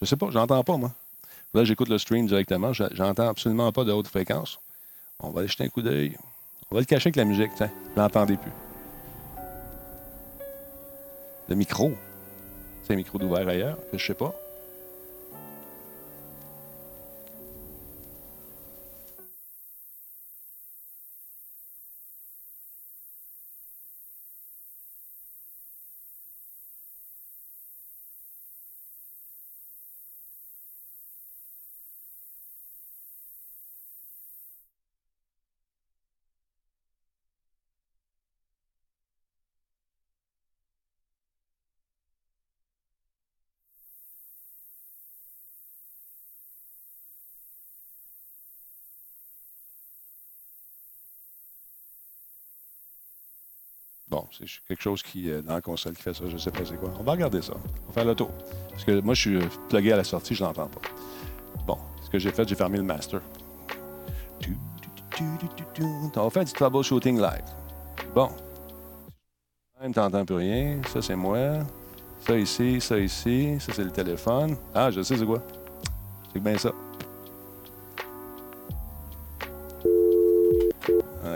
[0.00, 0.92] Je sais pas, j'entends pas, moi.
[1.54, 2.72] Là, j'écoute le stream directement.
[2.72, 4.58] J'entends absolument pas de haute fréquence.
[5.20, 6.16] On va aller jeter un coup d'œil.
[6.70, 7.70] On va le cacher avec la musique, tiens.
[7.94, 8.52] Je l'entendais plus.
[11.48, 11.92] Le micro.
[12.84, 14.34] C'est un micro d'ouvert ailleurs, je sais pas.
[54.10, 56.50] Bon, c'est quelque chose qui est dans la console qui fait ça, je ne sais
[56.50, 56.90] pas c'est quoi.
[56.98, 57.52] On va regarder ça.
[57.54, 58.30] On va faire le tour.
[58.70, 60.80] Parce que moi, je suis euh, plugué à la sortie, je n'entends pas.
[61.66, 63.20] Bon, ce que j'ai fait, j'ai fermé le master.
[66.16, 67.44] On va faire du troubleshooting live.
[68.14, 68.30] Bon.
[69.80, 70.80] Même t'entends plus rien.
[70.88, 71.38] Ça, c'est moi.
[72.26, 73.58] Ça ici, ça ici.
[73.60, 74.56] Ça, c'est le téléphone.
[74.74, 75.42] Ah, je sais c'est quoi.
[76.32, 76.70] C'est bien ça.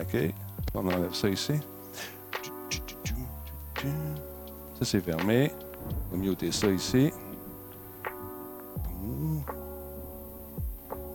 [0.01, 0.35] OK.
[0.75, 1.53] On enlève ça ici.
[4.79, 5.53] Ça, c'est fermé.
[6.11, 7.13] On va muter ça ici.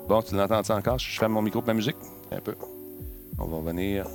[0.08, 0.98] Bon, tu l'entends encore?
[1.00, 1.98] Je ferme mon micro pour ma musique?
[2.32, 2.56] Un peu.
[3.38, 4.08] On va revenir.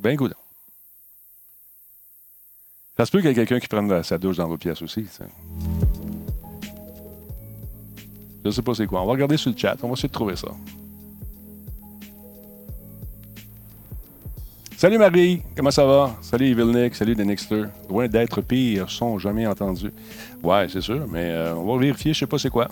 [0.00, 0.34] Ben goudon.
[2.96, 5.06] Ça se peut qu'il y ait quelqu'un qui prenne sa douche dans vos pièces aussi.
[8.42, 9.02] Je ne sais pas c'est quoi.
[9.02, 9.76] On va regarder sur le chat.
[9.82, 10.48] On va essayer de trouver ça.
[14.76, 16.16] Salut Marie, comment ça va?
[16.22, 17.64] Salut Evilnick, salut Denixter.
[17.90, 19.92] Loin d'être pire, son jamais entendu.
[20.42, 22.68] Ouais, c'est sûr, mais euh, on va vérifier, je sais pas c'est quoi.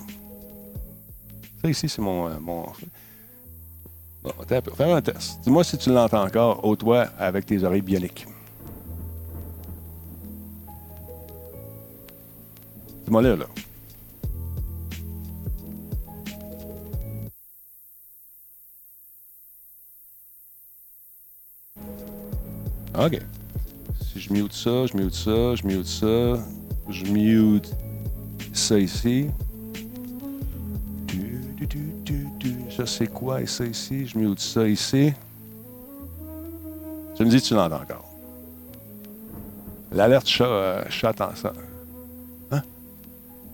[1.61, 2.65] Ça ici, c'est mon, euh, mon.
[4.37, 4.75] Bon.
[4.75, 5.41] Faire un test.
[5.43, 8.27] Dis-moi si tu l'entends encore, au toi avec tes oreilles bioniques.
[13.05, 13.47] Dis-moi là, là.
[22.99, 23.21] OK.
[24.03, 26.43] Si je mute ça, je mute ça, je mute ça,
[26.91, 27.73] je mute
[28.53, 29.29] ça ici.
[32.79, 33.43] Ça, c'est quoi?
[33.43, 34.07] Et ça ici?
[34.07, 35.13] Je mute ça ici.
[37.17, 38.05] Tu me dis tu l'entends encore.
[39.91, 41.53] L'alerte chat, euh, chat en ça.
[42.53, 42.63] Hein?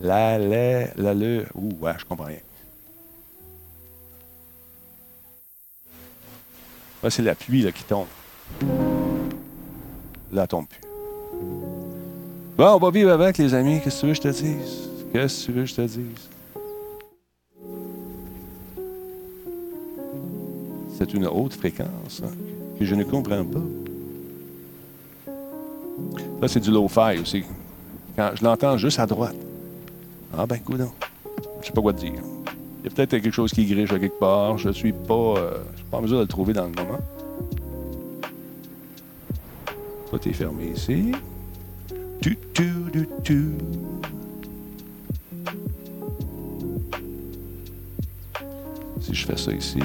[0.02, 1.46] La, la, la, le.
[1.54, 2.36] Ouh, ouais, je comprends rien.
[7.08, 8.08] C'est la pluie là, qui tombe.
[10.32, 10.82] Là, tombe plus.
[12.58, 13.80] Bon, on va vivre avec, les amis.
[13.82, 14.90] Qu'est-ce que tu veux que je te dise?
[15.14, 16.33] Qu'est-ce que tu veux que je te dise?
[21.06, 22.30] C'est une haute fréquence hein,
[22.78, 23.60] que je ne comprends pas.
[26.40, 27.44] Là, c'est du low-fi aussi.
[28.16, 29.36] Quand je l'entends juste à droite.
[30.34, 30.90] Ah ben, coudon.
[31.60, 32.22] Je sais pas quoi te dire.
[32.80, 34.56] Il y a peut-être quelque chose qui griche à quelque part.
[34.56, 37.00] Je suis pas, euh, je suis pas en mesure de le trouver dans le moment.
[40.08, 41.12] Toi, t'es fermé ici.
[49.00, 49.80] Si je fais ça ici.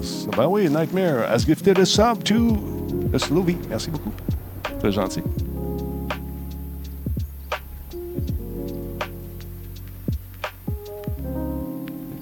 [0.00, 0.28] Je pense.
[0.32, 3.56] Ah ben oui, Nightmare has gifted a sub to Slovie.
[3.68, 4.12] Merci beaucoup.
[4.78, 5.22] Très gentil.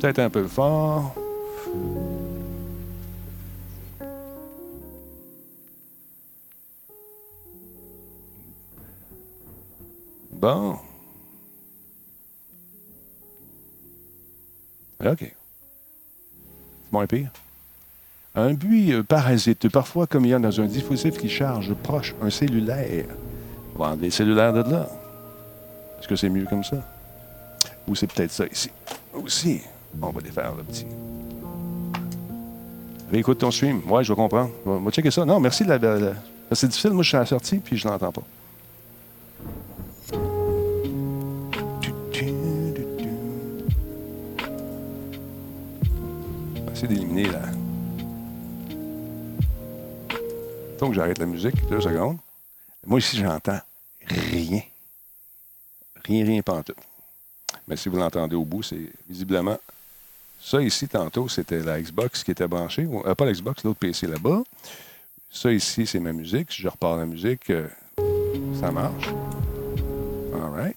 [0.00, 1.14] Peut-être un peu fort.
[10.32, 10.76] Bon.
[15.04, 15.18] OK.
[15.20, 17.32] C'est moins pire.
[18.38, 22.14] Un buis euh, parasite, parfois comme il y a dans un dispositif qui charge proche
[22.22, 23.07] un cellulaire.
[23.74, 24.88] On va les cellulaires de là.
[25.98, 26.77] Est-ce que c'est mieux comme ça?
[27.88, 28.70] Ou c'est peut-être ça ici?
[29.12, 29.61] Aussi.
[30.01, 30.87] On va défaire le petit.
[33.12, 33.81] Écoute ton stream.
[33.90, 34.51] Ouais, je vais comprendre.
[34.64, 35.24] On va checker ça.
[35.24, 35.64] Non, merci.
[35.64, 35.81] La,
[36.53, 36.92] C'est difficile.
[36.92, 38.22] Moi, je suis à la sortie puis je l'entends pas.
[46.87, 47.57] D'éliminer la.
[50.78, 52.18] Donc, j'arrête la musique deux secondes.
[52.86, 53.60] Moi, ici, j'entends
[54.06, 54.62] rien.
[56.04, 56.76] Rien, rien pantoute.
[57.66, 59.58] Mais si vous l'entendez au bout, c'est visiblement.
[60.40, 62.88] Ça ici, tantôt, c'était la Xbox qui était branchée.
[63.04, 64.42] Euh, pas la Xbox, l'autre PC là-bas.
[65.30, 66.52] Ça ici, c'est ma musique.
[66.52, 67.68] Si je repars la musique, euh,
[68.58, 69.08] ça marche.
[70.32, 70.76] All right.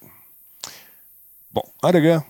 [1.53, 2.23] Bon, en tout cas,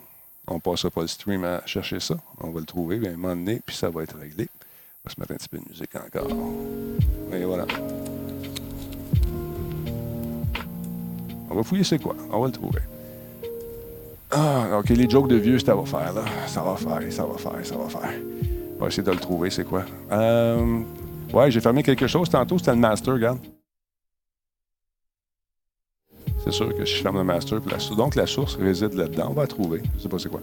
[0.47, 2.17] on passera pas le stream à chercher ça.
[2.39, 4.49] On va le trouver à un moment donné, puis ça va être réglé.
[5.03, 6.27] On va se mettre un petit peu de musique encore.
[7.33, 7.65] Et voilà.
[11.49, 12.15] On va fouiller c'est quoi?
[12.31, 12.81] On va le trouver.
[14.29, 16.23] Ah, OK, les jokes de vieux, ça va faire, là.
[16.47, 18.13] Ça va faire, ça va faire, ça va faire.
[18.77, 19.83] On va essayer de le trouver, c'est quoi?
[20.11, 20.81] Euh,
[21.33, 23.39] ouais, j'ai fermé quelque chose tantôt, c'était le master, regarde.
[26.43, 27.59] C'est sûr que je ferme le master.
[27.67, 29.27] La, donc, la source réside là-dedans.
[29.31, 29.81] On va la trouver.
[29.97, 30.41] Je sais pas c'est quoi.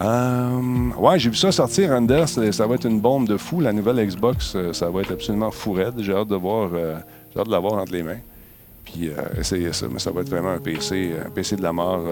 [0.00, 2.28] Euh, ouais, j'ai vu ça sortir, Anders.
[2.28, 3.60] Ça va être une bombe de fou.
[3.60, 5.76] La nouvelle Xbox, euh, ça va être absolument fou.
[5.98, 6.96] J'ai hâte de voir, euh,
[7.32, 8.20] j'ai hâte de l'avoir entre les mains.
[8.84, 9.86] Puis essayer ça.
[9.90, 12.04] Mais ça va être vraiment un PC, un PC de la mort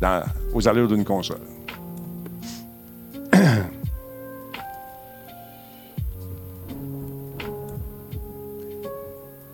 [0.00, 1.38] dans, aux allures d'une console.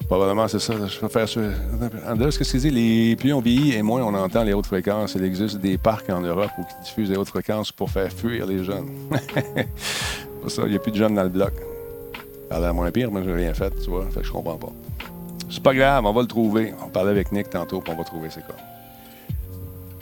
[0.08, 0.74] Probablement, c'est ça.
[0.86, 1.40] Je vais faire ça.
[2.08, 2.70] Anders, qu'est-ce qu'il dit?
[2.70, 5.14] Les, plus on vieillit et moins on entend les hautes fréquences.
[5.16, 8.46] Il existe des parcs en Europe où qui diffusent les hautes fréquences pour faire fuir
[8.46, 8.88] les jeunes.
[10.42, 11.52] pour ça, il n'y a plus de jeunes dans le bloc.
[12.48, 14.06] Ça a l'air moins pire, mais je n'ai rien fait, tu vois.
[14.12, 14.72] Fait que je comprends pas.
[15.50, 16.72] C'est pas grave, on va le trouver.
[16.84, 18.54] On parlait avec Nick tantôt, puis on va trouver c'est quoi.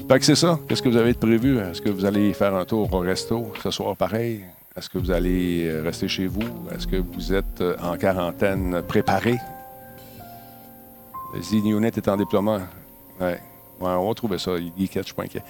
[0.07, 0.59] Fait que c'est ça.
[0.69, 1.59] Qu'est-ce que vous avez de prévu?
[1.59, 4.43] Est-ce que vous allez faire un tour au resto ce soir pareil?
[4.77, 6.43] Est-ce que vous allez euh, rester chez vous?
[6.75, 9.39] Est-ce que vous êtes euh, en quarantaine préparé?
[11.41, 12.61] Z-Unit est en déploiement.
[13.21, 13.41] Ouais.
[13.81, 14.53] on va trouver ça.
[14.59, 15.41] Il je suis.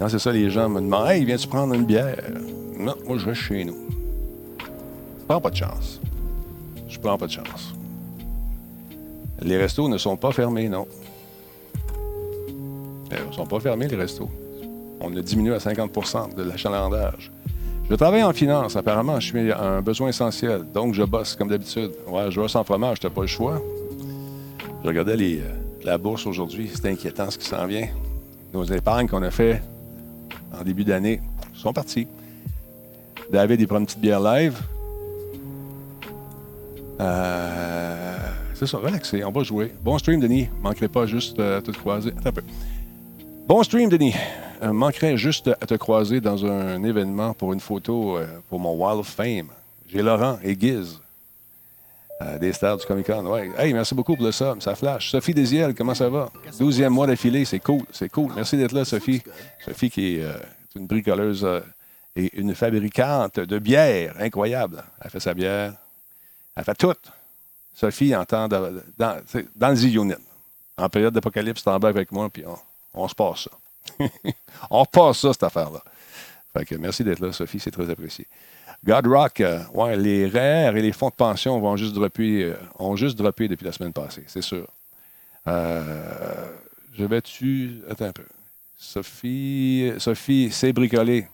[0.00, 2.16] Non, c'est ça, les gens me demandent Hey, viens-tu prendre une bière?
[2.76, 3.76] Non, moi, je reste chez nous.
[4.58, 6.00] Je prends pas de chance.
[6.88, 7.74] Je prends pas de chance.
[9.40, 10.86] Les restos ne sont pas fermés, non.
[13.10, 14.28] Ils ne sont pas fermés, les restos.
[15.00, 17.30] On a diminué à 50% de l'achalandage.
[17.88, 18.76] Je travaille en finance.
[18.76, 20.64] Apparemment, je suis un besoin essentiel.
[20.72, 21.92] Donc, je bosse comme d'habitude.
[22.08, 23.60] Ouais, je bosse en fromage, n'ai pas le choix.
[24.84, 25.48] Je regardais euh,
[25.82, 26.70] la bourse aujourd'hui.
[26.72, 27.88] C'est inquiétant ce qui s'en vient.
[28.52, 29.62] Nos épargnes qu'on a fait
[30.52, 31.22] en début d'année
[31.54, 32.06] sont parties.
[33.32, 34.60] David, il prend une petite bière live.
[37.00, 38.16] Euh,
[38.52, 39.72] c'est ça, relaxé, on va jouer.
[39.82, 40.48] Bon stream, Denis.
[40.60, 42.10] Manquerait pas juste euh, à te croiser.
[42.18, 42.42] Attends un peu.
[43.48, 44.14] Bon stream, Denis.
[44.62, 48.18] Manquerait juste à te croiser dans un événement pour une photo
[48.50, 49.48] pour mon Wall of Fame.
[49.88, 50.56] J'ai Laurent et
[52.20, 52.38] Giz.
[52.38, 53.26] des stars du Comic Con.
[53.26, 53.50] Ouais.
[53.58, 55.10] Hey, merci beaucoup pour le sub, ça flash.
[55.10, 56.30] Sophie Desiel, comment ça va?
[56.58, 58.32] 12e mois d'affilée, c'est cool, c'est cool.
[58.34, 59.22] Merci d'être là, Sophie.
[59.64, 60.26] Sophie qui est
[60.76, 61.46] une bricoleuse
[62.16, 64.82] et une fabricante de bière incroyable.
[65.00, 65.74] Elle fait sa bière,
[66.56, 66.94] elle fait tout.
[67.74, 69.20] Sophie entend dans, dans,
[69.56, 70.14] dans le Z-Unit.
[70.76, 72.44] En période d'apocalypse, tu bas avec moi, puis
[72.94, 74.06] on, se passe ça.
[74.70, 75.82] on passe ça, cette affaire-là.
[76.52, 78.26] Fait que merci d'être là, Sophie, c'est très apprécié.
[78.84, 82.54] God Rock, euh, ouais, les REER et les fonds de pension vont juste dropper, euh,
[82.78, 84.66] ont juste droppé depuis la semaine passée, c'est sûr.
[85.48, 86.52] Euh,
[86.92, 87.80] je vais-tu.
[87.88, 88.26] Attends un peu.
[88.76, 91.26] Sophie, Sophie, c'est bricolé.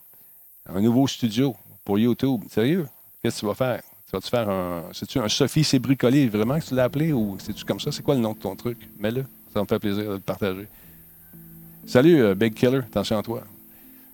[0.66, 2.42] Un nouveau studio pour YouTube.
[2.50, 2.86] Sérieux?
[3.20, 3.82] Qu'est-ce que tu vas faire?
[4.06, 4.84] Tu vas-tu faire un.
[4.92, 7.90] C'est-tu un Sophie c'est bricolé vraiment que tu l'as appelé ou c'est-tu comme ça?
[7.90, 8.78] C'est quoi le nom de ton truc?
[8.98, 9.24] Mets-le.
[9.52, 10.68] Ça me fait plaisir de le partager.
[11.84, 12.78] Salut, Big Killer.
[12.78, 13.42] Attention à toi.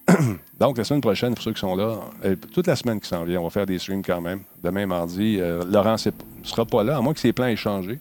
[0.61, 3.25] Donc, la semaine prochaine, pour ceux qui sont là, euh, toute la semaine qui s'en
[3.25, 4.41] vient, on va faire des streams quand même.
[4.63, 7.99] Demain, mardi, euh, Laurent ne sera pas là, à moins que ses plans aient changé.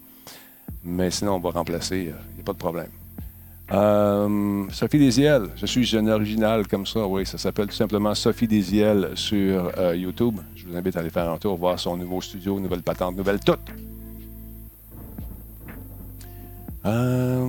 [0.83, 1.97] Mais sinon, on va remplacer.
[1.97, 2.89] Il n'y a pas de problème.
[3.71, 8.47] Euh, Sophie Desiel, je suis jeune original comme ça, oui, ça s'appelle tout simplement Sophie
[8.47, 10.35] Desiel sur euh, YouTube.
[10.55, 13.39] Je vous invite à aller faire un tour, voir son nouveau studio, nouvelle patente, nouvelle
[13.39, 13.59] toute.
[16.85, 17.45] Euh,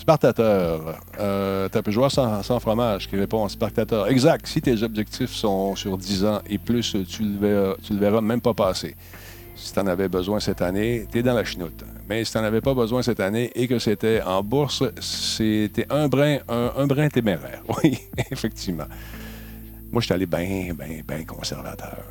[0.00, 4.08] Spartateur, euh, tu peux jouer sans, sans, fromage qui répond Spartateur.
[4.08, 8.20] Exact, si tes objectifs sont sur 10 ans et plus, tu le verras, le verras
[8.22, 8.96] même pas passer.
[9.54, 11.84] Si tu en avais besoin cette année, tu es dans la chenoute.
[12.08, 15.86] Mais si tu n'en avais pas besoin cette année et que c'était en bourse, c'était
[15.90, 17.62] un brin, un, brin téméraire.
[17.84, 17.98] Oui,
[18.30, 18.86] effectivement.
[19.92, 22.04] Moi, je suis allé bien, bien, bien conservateur.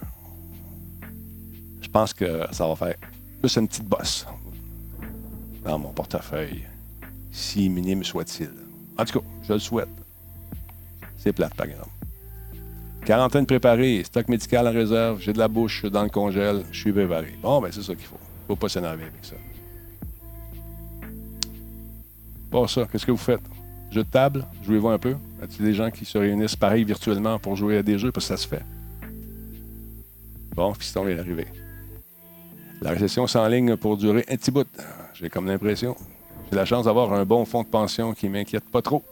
[1.81, 2.95] Je pense que ça va faire
[3.41, 4.27] plus une petite bosse
[5.65, 6.65] dans mon portefeuille,
[7.31, 8.51] si minime soit-il.
[8.97, 9.89] En tout cas, je le souhaite.
[11.17, 11.89] C'est plate, par exemple.
[13.05, 16.91] Quarantaine préparée, stock médical en réserve, j'ai de la bouche dans le congèle, je suis
[16.91, 17.33] préparé.
[17.41, 18.19] Bon, ben c'est ça qu'il faut.
[18.47, 19.35] Faut pas s'énerver avec ça.
[22.51, 23.41] Bon, ça, qu'est-ce que vous faites?
[23.91, 24.45] Jeu de table?
[24.63, 25.15] Jouez-vous un peu?
[25.39, 28.11] Y a-t-il des gens qui se réunissent pareil virtuellement pour jouer à des jeux?
[28.11, 28.63] Parce ça se fait.
[30.55, 31.47] Bon, Fiston est arrivé.
[32.81, 34.67] La récession s'enligne pour durer un petit bout.
[35.13, 35.95] J'ai comme l'impression.
[36.49, 39.03] J'ai la chance d'avoir un bon fonds de pension qui ne m'inquiète pas trop.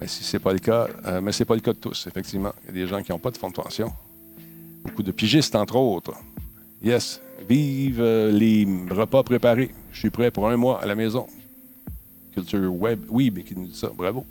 [0.00, 2.52] Mais si c'est pas le cas, euh, mais c'est pas le cas de tous, effectivement.
[2.64, 3.92] Il y a des gens qui n'ont pas de fonds de pension.
[4.82, 6.14] Beaucoup de pigistes, entre autres.
[6.82, 7.20] Yes.
[7.48, 9.70] Vive euh, les repas préparés.
[9.92, 11.26] Je suis prêt pour un mois à la maison.
[12.34, 13.00] Culture Web.
[13.10, 13.90] Oui, mais qui nous dit ça.
[13.96, 14.26] Bravo.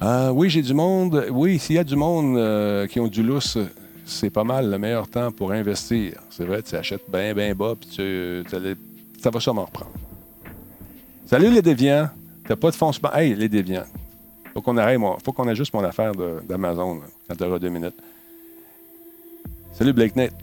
[0.00, 1.26] Ah, oui, j'ai du monde.
[1.30, 3.58] Oui, s'il y a du monde euh, qui ont du lousse,
[4.06, 6.14] c'est pas mal le meilleur temps pour investir.
[6.30, 8.44] C'est vrai, tu achètes bien, bien bas, puis tu,
[9.22, 9.92] ça va sûrement reprendre.
[11.26, 12.10] Salut les déviants.
[12.46, 12.90] T'as pas de fonds.
[13.14, 13.84] Hey, les déviants.
[14.52, 15.16] Faut qu'on arrête, moi.
[15.24, 17.94] Faut qu'on ajuste mon affaire d'Amazon quand tu auras deux minutes.
[19.72, 20.34] Salut Blake Net.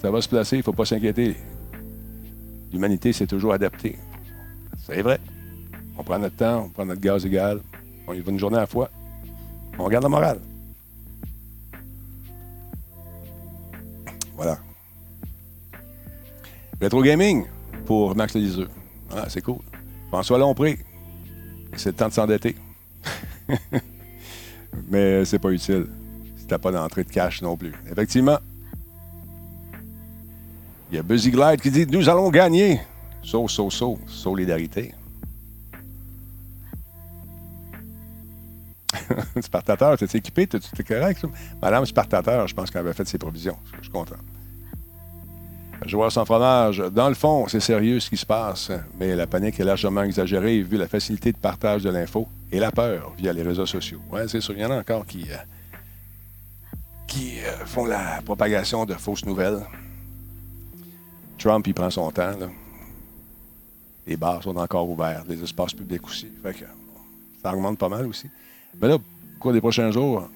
[0.00, 1.36] Ça va se placer, il faut pas s'inquiéter.
[2.72, 3.96] L'humanité s'est toujours adaptée.
[4.86, 5.20] C'est vrai.
[5.96, 7.60] On prend notre temps, on prend notre gaz égal,
[8.08, 8.90] on y va une journée à la fois.
[9.78, 10.40] On regarde la morale.
[14.34, 14.58] Voilà.
[16.80, 17.46] Retro Gaming
[17.84, 18.68] pour Max Liseux.
[19.14, 19.58] Ah, c'est cool.
[20.08, 20.78] François Lompré.
[21.76, 22.56] C'est le temps de s'endetter.
[24.88, 25.86] Mais c'est pas utile
[26.38, 27.74] si t'as pas d'entrée de cash non plus.
[27.90, 28.38] Effectivement,
[30.90, 32.80] il y a Buzzy Glide qui dit Nous allons gagner.
[33.22, 33.98] So, so, so.
[34.06, 34.94] Solidarité.
[39.40, 41.24] Spartateur, t'es équipé, t'es correct?
[41.60, 43.56] Madame Spartateur, je pense qu'elle avait fait ses provisions.
[43.76, 44.16] Je suis content.
[45.86, 49.58] Joueur sans fromage, dans le fond, c'est sérieux ce qui se passe, mais la panique
[49.58, 53.42] est largement exagérée vu la facilité de partage de l'info et la peur via les
[53.42, 54.00] réseaux sociaux.
[54.10, 55.36] Ouais, c'est sûr, il y en a encore qui, euh,
[57.16, 59.60] euh, font la propagation de fausses nouvelles.
[61.38, 62.36] Trump, il prend son temps.
[64.06, 66.28] Les bars sont encore ouverts, les espaces publics aussi.
[67.42, 68.28] Ça augmente pas mal aussi.
[68.80, 69.00] Mais là, au
[69.38, 70.28] cours des prochains jours,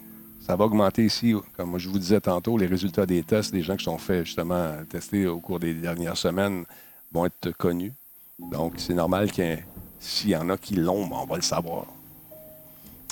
[0.46, 3.76] Ça va augmenter ici, comme je vous disais tantôt, les résultats des tests des gens
[3.76, 6.66] qui sont faits justement tester au cours des dernières semaines
[7.12, 7.94] vont être connus.
[8.38, 9.64] Donc, c'est normal qu'il
[9.98, 11.86] s'il y en a qui l'ont, ben, on va le savoir.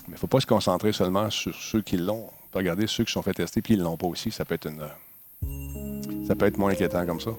[0.03, 2.27] Mais il ne faut pas se concentrer seulement sur ceux qui l'ont.
[2.53, 4.31] Regarder ceux qui sont fait tester puis ils ne l'ont pas aussi.
[4.31, 6.27] Ça peut être une.
[6.27, 7.31] Ça peut être moins inquiétant comme ça.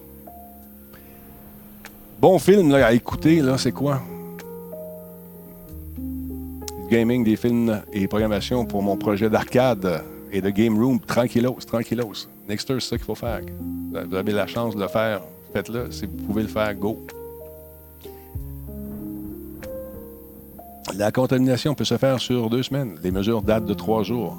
[2.19, 4.01] Bon film à écouter, là, c'est quoi?
[6.93, 10.99] Gaming, des films et programmations pour mon projet d'arcade et de game room.
[10.99, 12.27] Tranquillos, tranquillos.
[12.47, 13.41] Nexter, c'est ça qu'il faut faire.
[13.91, 15.21] Vous avez la chance de le faire.
[15.53, 15.91] Faites-le.
[15.91, 17.03] Si vous pouvez le faire, go.
[20.95, 22.99] La contamination peut se faire sur deux semaines.
[23.03, 24.37] Les mesures datent de trois jours.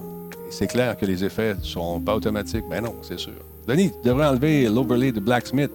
[0.48, 2.66] C'est clair que les effets ne sont pas automatiques.
[2.70, 3.34] Ben non, c'est sûr.
[3.66, 5.72] Denis, tu devrais enlever l'overlay de Blacksmith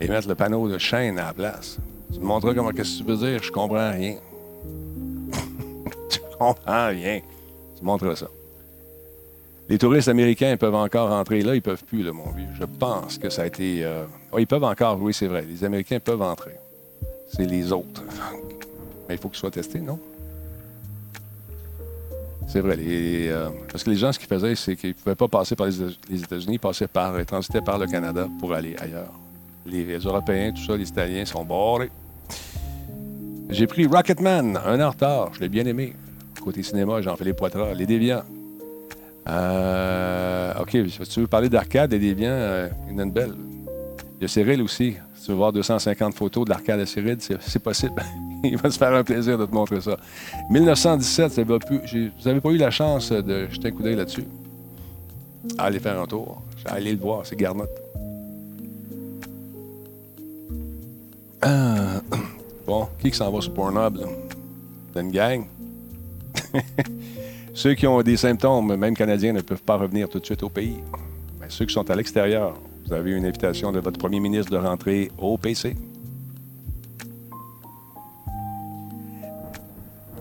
[0.00, 1.76] et mettre le panneau de chaîne à la place.
[2.14, 3.42] Tu me montreras comment qu'est-ce que tu veux dire?
[3.42, 4.14] Je comprends rien.
[6.36, 7.20] Comprends rien.
[7.76, 8.28] Tu montres ça.
[9.68, 12.48] Les touristes américains peuvent encore entrer là, ils peuvent plus, là, mon vieux.
[12.58, 13.82] Je pense que ça a été.
[13.82, 14.04] Euh,
[14.38, 15.44] ils peuvent encore, oui, c'est vrai.
[15.48, 16.56] Les Américains peuvent entrer.
[17.28, 18.02] C'est les autres.
[19.08, 19.98] Mais il faut qu'ils soient testés, non?
[22.46, 22.76] C'est vrai.
[22.78, 25.66] Euh, parce que les gens, ce qu'ils faisaient, c'est qu'ils ne pouvaient pas passer par
[25.66, 29.12] les, États-Unis, ils passaient par, ils transitaient par le Canada pour aller ailleurs.
[29.66, 31.90] Les, Européens, tout ça, les Italiens sont barrés.
[33.48, 34.92] J'ai pris Rocketman, un an.
[35.32, 35.94] Je l'ai bien aimé.
[36.44, 38.22] Côté cinéma, les poitras, les déviants.
[39.26, 43.12] Euh, OK, si tu veux parler d'arcade, les déviants, euh, il y en a une
[43.12, 43.34] belle.
[44.18, 44.96] Il y a Cyril aussi.
[45.14, 47.94] Si tu veux voir 250 photos de l'arcade à Cyril, c'est possible.
[48.44, 49.96] il va se faire un plaisir de te montrer ça.
[50.50, 51.42] 1917, ça.
[51.42, 51.58] Vous
[52.26, 54.24] n'avez pas eu la chance de jeter un coup d'œil là-dessus?
[55.56, 56.42] Allez faire un tour.
[56.66, 57.70] Allez le voir, c'est Garnotte.
[61.44, 62.00] Euh,
[62.66, 63.96] bon, qui s'en va sur Pornhub?
[63.96, 64.06] Là?
[65.00, 65.46] une gang?
[67.54, 70.48] ceux qui ont des symptômes, même canadiens, ne peuvent pas revenir tout de suite au
[70.48, 70.80] pays.
[71.40, 72.54] Mais ceux qui sont à l'extérieur,
[72.86, 75.74] vous avez une invitation de votre premier ministre de rentrer au PC.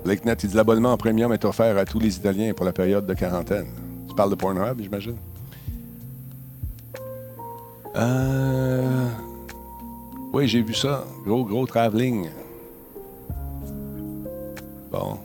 [0.06, 3.06] LakeNet, il dit l'abonnement en premium est offert à tous les Italiens pour la période
[3.06, 3.68] de quarantaine.
[4.10, 5.16] Tu parles de Pornhub, j'imagine?
[7.96, 9.08] Euh...
[10.34, 11.06] Oui, j'ai vu ça.
[11.26, 12.28] Gros, gros travelling.
[14.92, 15.18] Bon.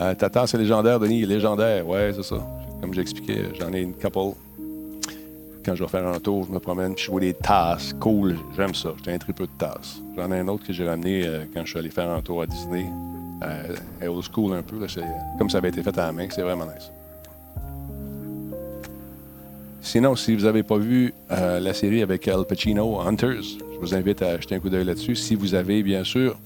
[0.00, 1.26] Euh, ta c'est légendaire, Denis.
[1.26, 2.36] Légendaire, ouais, c'est ça.
[2.80, 4.36] Comme j'expliquais, j'en ai une couple.
[5.64, 7.92] Quand je vais faire un tour, je me promène, je vois des tasses.
[8.00, 8.90] Cool, j'aime ça.
[9.04, 10.00] J'ai un triple de tasses.
[10.16, 12.42] J'en ai un autre que j'ai ramené euh, quand je suis allé faire un tour
[12.42, 12.86] à Disney.
[13.42, 14.76] Euh, old school un peu.
[15.38, 16.90] comme ça avait été fait à la main, c'est vraiment nice.
[19.80, 23.94] Sinon, si vous n'avez pas vu euh, la série avec Al Pacino, Hunters, je vous
[23.94, 25.16] invite à jeter un coup d'œil là-dessus.
[25.16, 26.36] Si vous avez, bien sûr,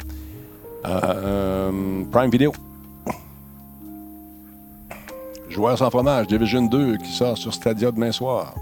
[0.86, 2.52] euh, Prime Video.
[5.52, 8.54] Joueurs sans fromage, Division 2, qui sort sur Stadia demain soir.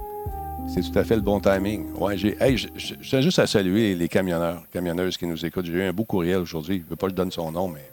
[0.67, 1.87] C'est tout à fait le bon timing.
[1.95, 5.67] Ouais, j'ai, hey, je juste à saluer les camionneurs, camionneuses qui nous écoutent.
[5.67, 6.79] J'ai eu un beau courriel aujourd'hui.
[6.79, 7.89] Je ne veux pas que je donne son nom, mais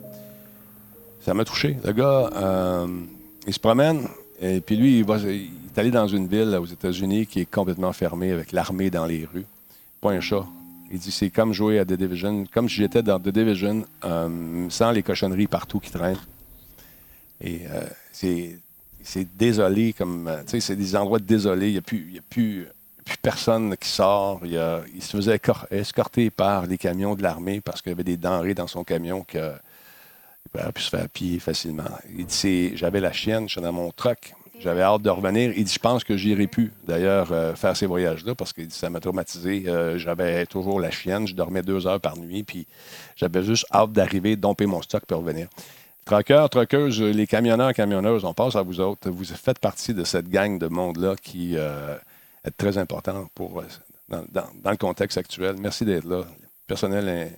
[1.22, 1.78] ça m'a touché.
[1.86, 2.88] Le gars, euh,
[3.46, 4.08] il se promène,
[4.42, 7.52] et puis lui, il, va, il, est allé dans une ville aux États-Unis qui est
[7.52, 9.46] complètement fermée avec l'armée dans les rues.
[10.02, 10.46] Pas un chat.
[10.92, 14.66] Il dit c'est comme jouer à The Division, comme si j'étais dans The Division, euh,
[14.70, 16.18] sans les cochonneries partout qui traînent.
[17.42, 18.58] Et euh, c'est,
[19.38, 21.68] désolé, comme, tu sais, c'est des endroits désolés.
[21.68, 22.68] Il n'y a, plus, a plus,
[23.06, 24.42] plus, personne qui sort.
[24.44, 25.40] Il, se faisait
[25.72, 29.24] escorter par les camions de l'armée parce qu'il y avait des denrées dans son camion
[29.24, 29.52] que
[30.58, 31.84] il aurait pu se faire piller facilement.
[32.18, 34.34] Il dit J'avais la chienne, je suis dans mon truck.
[34.60, 35.54] J'avais hâte de revenir.
[35.56, 38.90] Il dit Je pense que j'irai plus, d'ailleurs, euh, faire ces voyages-là parce que ça
[38.90, 39.66] m'a traumatisé.
[39.68, 41.28] Euh, j'avais toujours la chienne.
[41.28, 42.44] Je dormais deux heures par nuit.
[42.44, 42.66] Puis
[43.16, 45.48] j'avais juste hâte d'arriver, domper mon stock pour revenir.
[46.08, 49.10] Truckers, truckeuses, les camionneurs, camionneuses, on passe à vous autres.
[49.10, 51.98] Vous faites partie de cette gang de monde-là qui euh,
[52.46, 53.62] est très important pour,
[54.08, 55.58] dans, dans, le contexte actuel.
[55.60, 56.24] Merci d'être là.
[56.66, 57.34] Personnel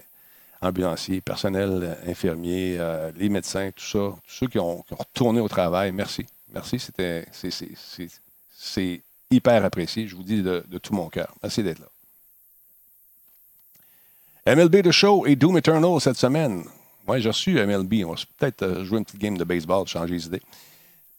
[0.62, 5.92] ambulanciers, personnel infirmier, euh, les médecins, tout ça, tous ceux qui ont, retourné au travail,
[5.92, 6.28] merci.
[6.54, 9.02] Merci, c'était, c'est,
[9.32, 10.08] hyper apprécié.
[10.08, 11.34] Je vous dis de, tout mon cœur.
[11.42, 11.88] Merci d'être là.
[14.56, 16.64] MLB The Show et Doom Eternal cette semaine.
[17.10, 18.06] Moi, j'ai reçu MLB.
[18.06, 20.44] On va peut-être euh, jouer une petite game de baseball, changer les idées.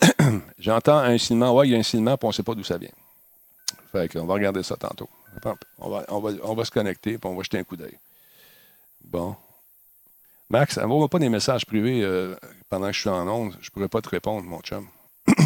[0.61, 1.53] J'entends un silement.
[1.53, 2.93] Ouais, il y a un silement, puis on ne sait pas d'où ça vient.
[3.91, 5.09] Fait qu'on va regarder ça tantôt.
[5.81, 7.99] On va se connecter, puis on va jeter un coup d'œil.
[9.03, 9.35] Bon.
[10.49, 12.37] Max, envoie-moi pas des messages privés euh,
[12.69, 13.57] pendant que je suis en onde.
[13.61, 14.87] Je ne pourrais pas te répondre, mon chum.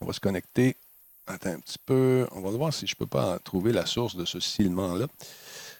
[0.00, 0.76] On va se connecter.
[1.26, 2.28] Attends un petit peu.
[2.30, 5.08] On va voir si je ne peux pas trouver la source de ce silement-là.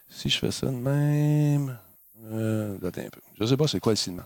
[0.08, 1.78] Si je fais ça de même.
[2.22, 3.20] Euh, un peu.
[3.36, 4.24] Je ne sais pas c'est quoi le silement.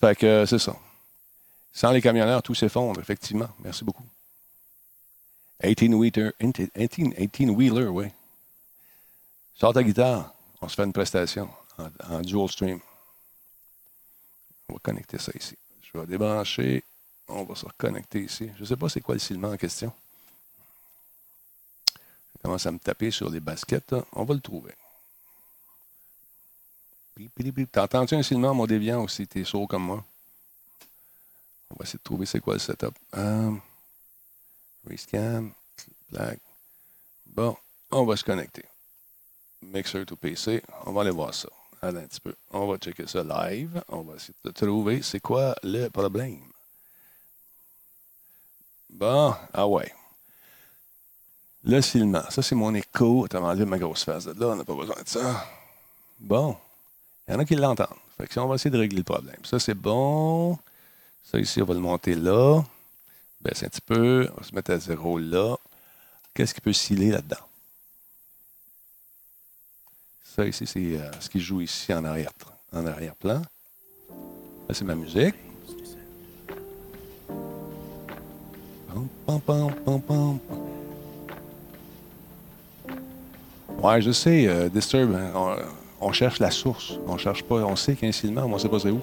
[0.00, 0.76] Fait que c'est ça.
[1.72, 3.48] Sans les camionneurs, tout s'effondre, effectivement.
[3.60, 4.04] Merci beaucoup.
[5.62, 8.06] 18-wheeler, 18, wheeler, oui.
[9.54, 12.80] Sors ta guitare, on se fait une prestation en, dual stream.
[14.68, 15.56] On va connecter ça ici.
[15.82, 16.82] Je vais débrancher.
[17.28, 18.50] On va se reconnecter ici.
[18.56, 19.92] Je ne sais pas c'est quoi le cilement en question.
[21.94, 23.94] Je commence à me taper sur les baskets.
[24.12, 24.74] On va le trouver.
[27.70, 29.26] T'as entendu un cilement, mon déviant, aussi?
[29.26, 30.04] t'es sourd comme moi?
[31.70, 32.94] On va essayer de trouver c'est quoi le setup.
[33.12, 33.60] Um,
[34.86, 35.50] rescan,
[36.10, 36.38] black.
[37.26, 37.56] Bon,
[37.90, 38.64] on va se connecter.
[39.62, 40.62] Mixer to PC.
[40.86, 41.48] On va aller voir ça.
[41.80, 42.34] Allez un petit peu.
[42.50, 43.82] On va checker ça live.
[43.88, 46.42] On va essayer de trouver c'est quoi le problème.
[48.90, 49.92] Bon, ah ouais.
[51.64, 52.28] Le cilement.
[52.28, 53.26] Ça, c'est mon écho.
[53.28, 54.48] T'as demandé ma grosse face de là.
[54.48, 55.46] On n'a pas besoin de ça.
[56.18, 56.56] Bon.
[57.28, 57.88] Il y en a qui l'entendent.
[58.18, 59.36] Fait que on va essayer de régler le problème.
[59.44, 60.58] Ça, c'est bon.
[61.22, 62.62] Ça, ici, on va le monter là.
[63.40, 64.28] Baisse un petit peu.
[64.32, 65.56] On va se mettre à zéro là.
[66.34, 67.44] Qu'est-ce qui peut sciller là-dedans?
[70.24, 72.52] Ça, ici, c'est euh, ce qui joue ici en arrière-plan.
[72.72, 73.14] En arrière.
[73.22, 73.42] Là,
[74.70, 75.34] c'est ma musique.
[83.82, 85.56] Ouais, je sais, euh, Disturb, hein,
[86.02, 86.98] on, cherche la source.
[87.06, 89.00] On cherche pas, on sait un cilement, mais on sait pas c'est où.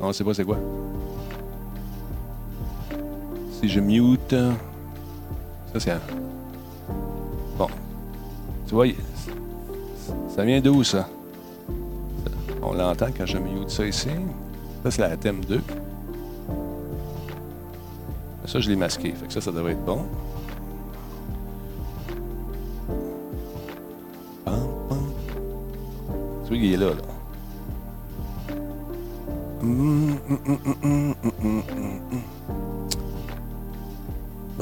[0.00, 0.58] On sait pas c'est quoi.
[3.50, 4.34] Si je mute,
[5.72, 5.96] ça c'est
[7.58, 7.68] Bon.
[8.66, 8.86] Tu vois,
[10.28, 11.08] ça vient d'où ça?
[12.62, 14.08] On l'entend quand je mute ça ici.
[14.82, 15.60] Ça c'est la thème 2.
[18.46, 19.12] Ça, je l'ai masqué.
[19.12, 20.06] Fait que ça, ça devrait être bon.
[26.54, 26.92] Qu'il est là,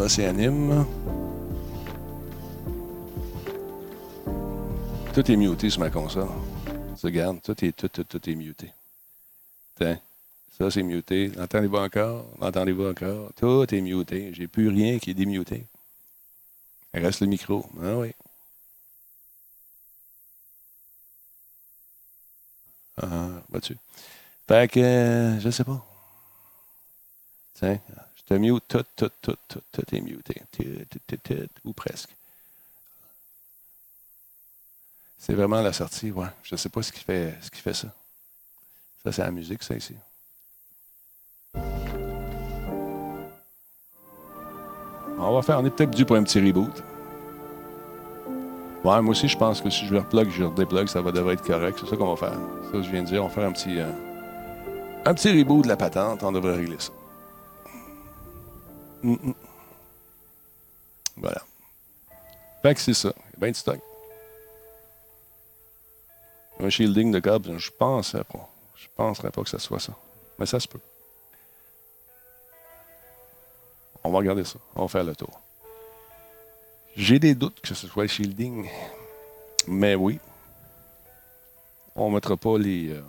[0.09, 0.87] c'est anime.
[5.13, 6.29] Tout est muté sur ma console.
[6.99, 8.73] Tu regardes, tout est, tout, tout, tout est muté.
[9.77, 9.99] Tiens.
[10.57, 11.31] Ça, c'est muté.
[11.39, 12.25] Entendez-vous encore?
[12.41, 13.33] Entendez-vous encore?
[13.37, 14.33] Tout est muté.
[14.33, 15.67] J'ai plus rien qui est démuté.
[16.95, 17.67] Il reste le micro.
[17.83, 18.13] Ah oui.
[22.97, 23.77] Vois-tu?
[24.49, 25.85] Fait que, je sais pas.
[27.55, 27.81] Tiens,
[28.17, 30.43] je te mute, tout, tout, tout, tout, tout est muté.
[31.65, 32.11] ou presque.
[35.19, 36.27] C'est vraiment la sortie, ouais.
[36.43, 37.89] Je sais pas ce qui fait, ce qui fait ça.
[39.05, 39.95] Ça, c'est la musique, ça, ici.
[45.25, 46.83] On va faire, on est peut-être dû pour un petit reboot.
[48.85, 51.47] Ouais, moi aussi, je pense que si je replug, je redéplugue, ça va devrait être
[51.47, 51.79] correct.
[51.81, 52.39] C'est ça qu'on va faire.
[52.73, 53.93] Ça, je viens de dire, on va faire un petit, euh,
[55.05, 56.25] un petit reboot de la patente.
[56.25, 56.93] On devrait régler ça.
[59.05, 59.35] Mm, mm.
[61.19, 61.43] Voilà.
[62.63, 63.13] Fait que c'est ça.
[63.39, 63.81] Ben de stock.
[66.59, 68.49] Un shielding de câble, je pense pas.
[68.75, 69.93] Je penserais pas que ce soit ça.
[70.39, 70.81] Mais ça se peut.
[74.03, 74.59] On va regarder ça.
[74.75, 75.41] On va faire le tour.
[76.97, 78.69] J'ai des doutes que ce soit le shielding.
[79.67, 80.19] Mais oui.
[81.95, 83.03] On ne mettra pas les, euh,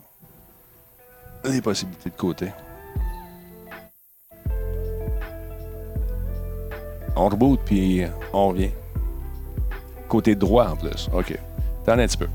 [1.45, 2.51] les possibilités de côté.
[7.15, 8.71] On reboot puis on revient.
[10.07, 11.09] Côté droit en plus.
[11.13, 11.37] OK.
[11.85, 12.27] T'en un petit peu.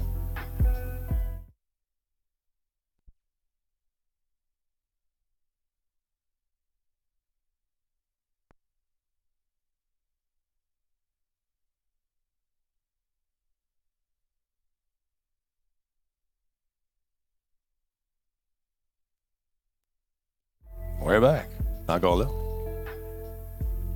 [21.08, 21.48] We're back.
[21.88, 22.26] Encore là?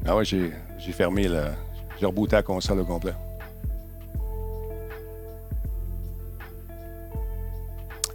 [0.07, 0.51] Ah ouais, j'ai,
[0.93, 1.45] fermé le.
[2.01, 3.13] J'ai rebooté la console au complet.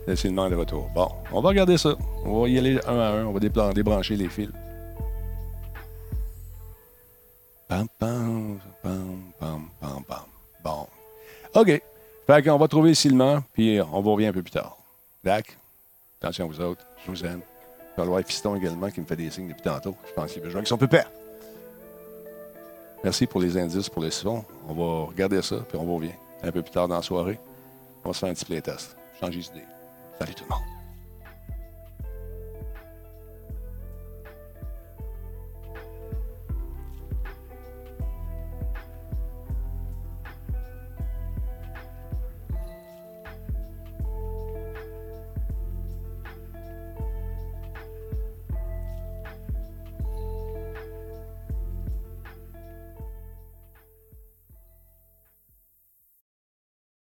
[0.07, 0.89] Laissez le de retour.
[0.95, 1.95] Bon, on va regarder ça.
[2.25, 3.25] On va y aller un à un.
[3.27, 4.49] On va débrancher les fils.
[7.67, 10.25] Pam, pam, pam, pam, pam, pam.
[10.63, 10.87] Bon.
[11.53, 11.83] OK.
[12.25, 14.75] Fait qu'on va trouver ciment, puis on va revenir un peu plus tard.
[15.23, 15.55] Dac.
[16.19, 16.83] Attention vous autres.
[17.05, 17.41] Je vous aime.
[18.05, 19.95] Voir Fiston également qui me fait des signes depuis tantôt.
[20.07, 21.09] Je pense qu'il veut jouer avec son pépère.
[23.03, 24.43] Merci pour les indices, pour les sons.
[24.67, 26.11] On va regarder ça, puis on revient
[26.43, 27.39] un peu plus tard dans la soirée.
[28.03, 28.95] On va se faire un petit playtest.
[29.19, 29.65] Changer d'idée.
[30.19, 30.76] Salut tout le monde.